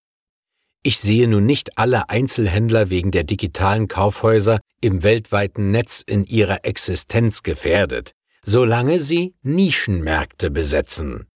Ich 0.82 0.98
sehe 0.98 1.28
nun 1.28 1.46
nicht 1.46 1.78
alle 1.78 2.08
Einzelhändler 2.10 2.90
wegen 2.90 3.12
der 3.12 3.24
digitalen 3.24 3.86
Kaufhäuser 3.86 4.60
im 4.84 5.02
weltweiten 5.02 5.70
Netz 5.70 6.02
in 6.06 6.26
ihrer 6.26 6.66
Existenz 6.66 7.42
gefährdet, 7.42 8.12
solange 8.44 9.00
sie 9.00 9.34
Nischenmärkte 9.42 10.50
besetzen. 10.50 11.26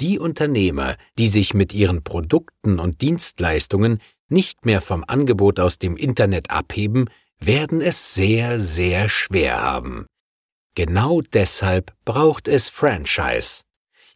Die 0.00 0.18
Unternehmer, 0.18 0.96
die 1.16 1.28
sich 1.28 1.54
mit 1.54 1.72
ihren 1.72 2.02
Produkten 2.02 2.80
und 2.80 3.00
Dienstleistungen 3.00 4.00
nicht 4.28 4.66
mehr 4.66 4.80
vom 4.80 5.04
Angebot 5.06 5.60
aus 5.60 5.78
dem 5.78 5.96
Internet 5.96 6.50
abheben, 6.50 7.08
werden 7.38 7.80
es 7.80 8.12
sehr, 8.14 8.58
sehr 8.58 9.08
schwer 9.08 9.62
haben. 9.62 10.06
Genau 10.74 11.20
deshalb 11.20 11.92
braucht 12.04 12.48
es 12.48 12.68
Franchise. 12.68 13.62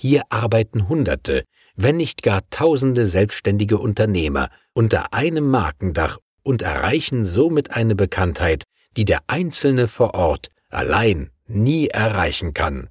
Hier 0.00 0.22
arbeiten 0.30 0.88
Hunderte, 0.88 1.44
wenn 1.76 1.96
nicht 1.96 2.24
gar 2.24 2.42
Tausende 2.50 3.06
selbstständige 3.06 3.78
Unternehmer 3.78 4.50
unter 4.72 5.12
einem 5.12 5.48
Markendach 5.48 6.18
und 6.42 6.62
erreichen 6.62 7.24
somit 7.24 7.70
eine 7.70 7.94
Bekanntheit, 7.94 8.64
die 8.96 9.04
der 9.04 9.22
Einzelne 9.26 9.88
vor 9.88 10.14
Ort 10.14 10.50
allein 10.68 11.30
nie 11.46 11.88
erreichen 11.88 12.54
kann. 12.54 12.90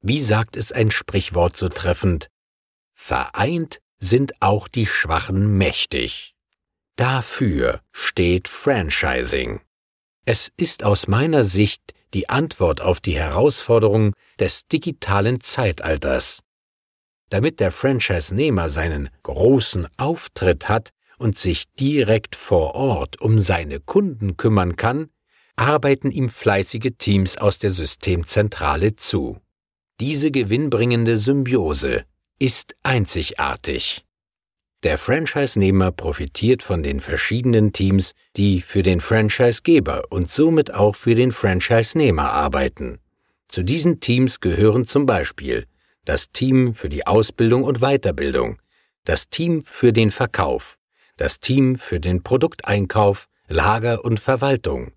Wie 0.00 0.20
sagt 0.20 0.56
es 0.56 0.72
ein 0.72 0.90
Sprichwort 0.90 1.56
so 1.56 1.68
treffend? 1.68 2.28
Vereint 2.94 3.80
sind 3.98 4.40
auch 4.40 4.68
die 4.68 4.86
Schwachen 4.86 5.56
mächtig. 5.56 6.34
Dafür 6.96 7.80
steht 7.92 8.48
Franchising. 8.48 9.60
Es 10.26 10.52
ist 10.56 10.84
aus 10.84 11.08
meiner 11.08 11.44
Sicht 11.44 11.92
die 12.14 12.28
Antwort 12.28 12.80
auf 12.80 13.00
die 13.00 13.16
Herausforderungen 13.16 14.12
des 14.38 14.66
digitalen 14.68 15.40
Zeitalters. 15.40 16.42
Damit 17.30 17.58
der 17.58 17.72
Franchise-Nehmer 17.72 18.68
seinen 18.68 19.10
großen 19.22 19.88
Auftritt 19.96 20.68
hat 20.68 20.90
und 21.18 21.38
sich 21.38 21.64
direkt 21.74 22.36
vor 22.36 22.74
Ort 22.74 23.20
um 23.20 23.38
seine 23.38 23.80
Kunden 23.80 24.36
kümmern 24.36 24.76
kann, 24.76 25.08
arbeiten 25.56 26.10
ihm 26.10 26.28
fleißige 26.28 26.92
Teams 26.98 27.36
aus 27.36 27.58
der 27.58 27.70
Systemzentrale 27.70 28.96
zu. 28.96 29.38
Diese 30.00 30.30
gewinnbringende 30.30 31.16
Symbiose 31.16 32.04
ist 32.38 32.74
einzigartig. 32.82 34.04
Der 34.82 34.98
Franchise-Nehmer 34.98 35.92
profitiert 35.92 36.62
von 36.62 36.82
den 36.82 37.00
verschiedenen 37.00 37.72
Teams, 37.72 38.12
die 38.36 38.60
für 38.60 38.82
den 38.82 39.00
Franchise-Geber 39.00 40.02
und 40.10 40.30
somit 40.30 40.74
auch 40.74 40.94
für 40.94 41.14
den 41.14 41.32
Franchise-Nehmer 41.32 42.32
arbeiten. 42.32 42.98
Zu 43.48 43.62
diesen 43.62 44.00
Teams 44.00 44.40
gehören 44.40 44.86
zum 44.86 45.06
Beispiel 45.06 45.66
das 46.04 46.32
Team 46.32 46.74
für 46.74 46.90
die 46.90 47.06
Ausbildung 47.06 47.64
und 47.64 47.80
Weiterbildung, 47.80 48.60
das 49.04 49.30
Team 49.30 49.62
für 49.62 49.92
den 49.92 50.10
Verkauf, 50.10 50.76
das 51.16 51.40
Team 51.40 51.76
für 51.76 52.00
den 52.00 52.22
Produkteinkauf, 52.22 53.28
Lager 53.46 54.04
und 54.04 54.20
Verwaltung, 54.20 54.92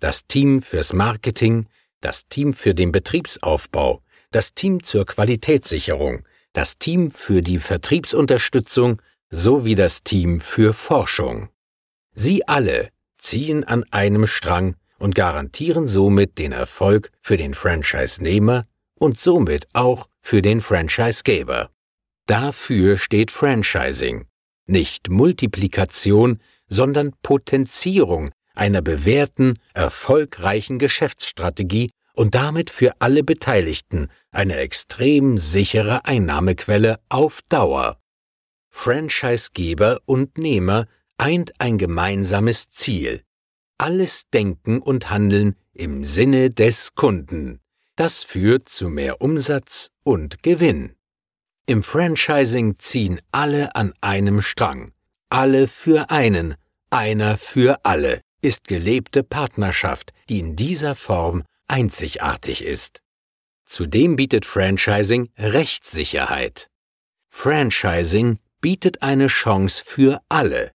das 0.00 0.26
Team 0.26 0.62
fürs 0.62 0.92
Marketing, 0.92 1.66
das 2.00 2.28
Team 2.28 2.52
für 2.52 2.74
den 2.74 2.92
Betriebsaufbau, 2.92 4.02
das 4.32 4.54
Team 4.54 4.82
zur 4.82 5.06
Qualitätssicherung, 5.06 6.24
das 6.52 6.78
Team 6.78 7.10
für 7.10 7.42
die 7.42 7.58
Vertriebsunterstützung 7.58 9.00
sowie 9.30 9.74
das 9.74 10.02
Team 10.02 10.40
für 10.40 10.72
Forschung. 10.72 11.48
Sie 12.14 12.46
alle 12.46 12.90
ziehen 13.18 13.64
an 13.64 13.84
einem 13.90 14.26
Strang 14.26 14.76
und 14.98 15.14
garantieren 15.14 15.86
somit 15.86 16.38
den 16.38 16.52
Erfolg 16.52 17.10
für 17.22 17.36
den 17.36 17.54
Franchise-Nehmer 17.54 18.66
und 18.94 19.18
somit 19.18 19.66
auch 19.72 20.08
für 20.20 20.42
den 20.42 20.60
Franchise-Geber. 20.60 21.70
Dafür 22.26 22.96
steht 22.98 23.30
Franchising, 23.30 24.26
nicht 24.66 25.08
Multiplikation, 25.08 26.40
sondern 26.68 27.12
Potenzierung 27.22 28.30
einer 28.54 28.82
bewährten, 28.82 29.58
erfolgreichen 29.74 30.78
Geschäftsstrategie 30.78 31.90
und 32.14 32.34
damit 32.34 32.70
für 32.70 32.92
alle 33.00 33.22
Beteiligten 33.22 34.08
eine 34.30 34.56
extrem 34.56 35.38
sichere 35.38 36.04
Einnahmequelle 36.04 37.00
auf 37.08 37.40
Dauer. 37.48 37.98
Franchisegeber 38.70 40.00
und 40.06 40.38
Nehmer 40.38 40.86
eint 41.18 41.52
ein 41.58 41.78
gemeinsames 41.78 42.70
Ziel. 42.70 43.22
Alles 43.78 44.28
Denken 44.30 44.80
und 44.80 45.10
Handeln 45.10 45.56
im 45.72 46.04
Sinne 46.04 46.50
des 46.50 46.94
Kunden. 46.94 47.60
Das 47.96 48.22
führt 48.22 48.68
zu 48.68 48.88
mehr 48.88 49.20
Umsatz 49.20 49.90
und 50.02 50.42
Gewinn. 50.42 50.94
Im 51.72 51.82
Franchising 51.82 52.78
ziehen 52.78 53.18
alle 53.30 53.74
an 53.74 53.94
einem 54.02 54.42
Strang. 54.42 54.92
Alle 55.30 55.66
für 55.66 56.10
einen, 56.10 56.54
einer 56.90 57.38
für 57.38 57.82
alle 57.86 58.20
ist 58.42 58.68
gelebte 58.68 59.22
Partnerschaft, 59.22 60.12
die 60.28 60.40
in 60.40 60.54
dieser 60.54 60.94
Form 60.94 61.44
einzigartig 61.68 62.62
ist. 62.62 63.00
Zudem 63.64 64.16
bietet 64.16 64.44
Franchising 64.44 65.30
Rechtssicherheit. 65.38 66.68
Franchising 67.30 68.38
bietet 68.60 69.00
eine 69.00 69.28
Chance 69.28 69.82
für 69.82 70.20
alle, 70.28 70.72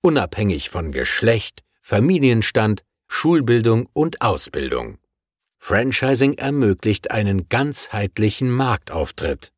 unabhängig 0.00 0.70
von 0.70 0.92
Geschlecht, 0.92 1.62
Familienstand, 1.82 2.84
Schulbildung 3.06 3.86
und 3.92 4.22
Ausbildung. 4.22 4.96
Franchising 5.58 6.38
ermöglicht 6.38 7.10
einen 7.10 7.50
ganzheitlichen 7.50 8.48
Marktauftritt. 8.48 9.52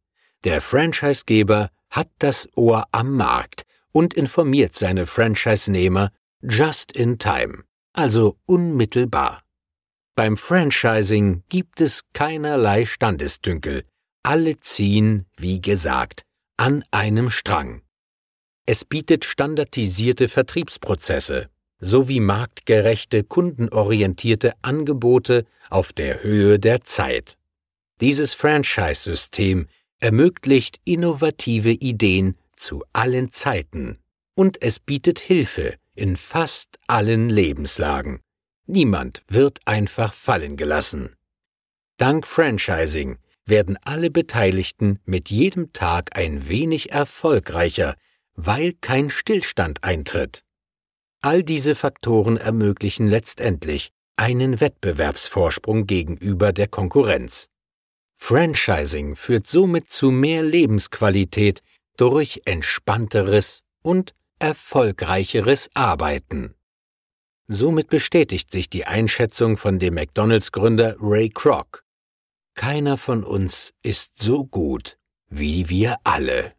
Der 0.45 0.61
Franchisegeber 0.61 1.71
hat 1.91 2.09
das 2.19 2.49
Ohr 2.57 2.85
am 2.93 3.17
Markt 3.17 3.63
und 3.93 4.15
informiert 4.15 4.77
seine 4.77 5.07
Franchise-Nehmer 5.07 6.11
just 6.43 6.93
in 6.93 7.19
time, 7.19 7.65
also 7.93 8.39
unmittelbar. 8.47 9.43
Beim 10.15 10.37
Franchising 10.37 11.43
gibt 11.49 11.81
es 11.81 12.03
keinerlei 12.13 12.87
Standesdünkel. 12.87 13.85
Alle 14.23 14.61
ziehen, 14.61 15.27
wie 15.37 15.61
gesagt, 15.61 16.23
an 16.57 16.85
einem 16.91 17.31
Strang. 17.31 17.83
Es 18.67 18.85
bietet 18.85 19.25
standardisierte 19.25 20.29
Vertriebsprozesse 20.29 21.49
sowie 21.81 22.21
marktgerechte, 22.21 23.25
kundenorientierte 23.25 24.53
Angebote 24.63 25.47
auf 25.71 25.93
der 25.93 26.23
Höhe 26.23 26.59
der 26.59 26.83
Zeit. 26.83 27.39
Dieses 28.01 28.35
Franchise-System 28.35 29.67
ermöglicht 30.01 30.81
innovative 30.85 31.71
Ideen 31.71 32.37
zu 32.57 32.83
allen 32.93 33.33
Zeiten 33.33 33.99
und 34.35 34.63
es 34.63 34.81
bietet 34.81 35.19
Hilfe 35.19 35.77
in 35.95 36.17
fast 36.17 36.79
allen 36.87 37.29
Lebenslagen. 37.29 38.21
Niemand 38.67 39.23
wird 39.29 39.61
einfach 39.67 40.15
fallen 40.15 40.57
gelassen. 40.57 41.15
Dank 41.99 42.27
Franchising 42.27 43.19
werden 43.45 43.77
alle 43.85 44.11
Beteiligten 44.11 45.01
mit 45.05 45.29
jedem 45.29 45.73
Tag 45.73 46.17
ein 46.17 46.49
wenig 46.49 46.93
erfolgreicher, 46.93 47.95
weil 48.35 48.73
kein 48.81 49.11
Stillstand 49.11 49.85
eintritt. 49.85 50.45
All 51.21 51.43
diese 51.43 51.75
Faktoren 51.75 52.39
ermöglichen 52.39 53.07
letztendlich 53.07 53.91
einen 54.17 54.61
Wettbewerbsvorsprung 54.61 55.87
gegenüber 55.87 56.53
der 56.53 56.69
Konkurrenz. 56.69 57.51
Franchising 58.23 59.17
führt 59.17 59.49
somit 59.49 59.91
zu 59.91 60.11
mehr 60.11 60.43
Lebensqualität 60.43 61.63
durch 61.97 62.43
entspannteres 62.45 63.63
und 63.83 64.15
erfolgreicheres 64.39 65.71
Arbeiten. 65.75 66.55
Somit 67.49 67.89
bestätigt 67.89 68.53
sich 68.53 68.71
die 68.71 68.85
Einschätzung 68.85 69.57
von 69.57 69.81
dem 69.81 69.95
McDonalds-Gründer 69.95 70.97
Ray 71.01 71.31
Kroc. 71.31 71.83
Keiner 72.55 72.97
von 72.99 73.25
uns 73.25 73.73
ist 73.83 74.13
so 74.23 74.45
gut 74.45 74.99
wie 75.29 75.69
wir 75.69 75.97
alle. 76.05 76.53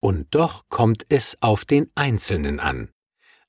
Und 0.00 0.34
doch 0.34 0.64
kommt 0.68 1.06
es 1.08 1.36
auf 1.40 1.64
den 1.64 1.90
Einzelnen 1.94 2.58
an. 2.58 2.90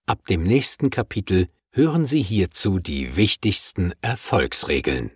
Ab 0.05 0.25
dem 0.27 0.43
nächsten 0.43 0.89
Kapitel 0.89 1.47
hören 1.71 2.05
Sie 2.05 2.21
hierzu 2.21 2.79
die 2.79 3.15
wichtigsten 3.15 3.93
Erfolgsregeln. 4.01 5.11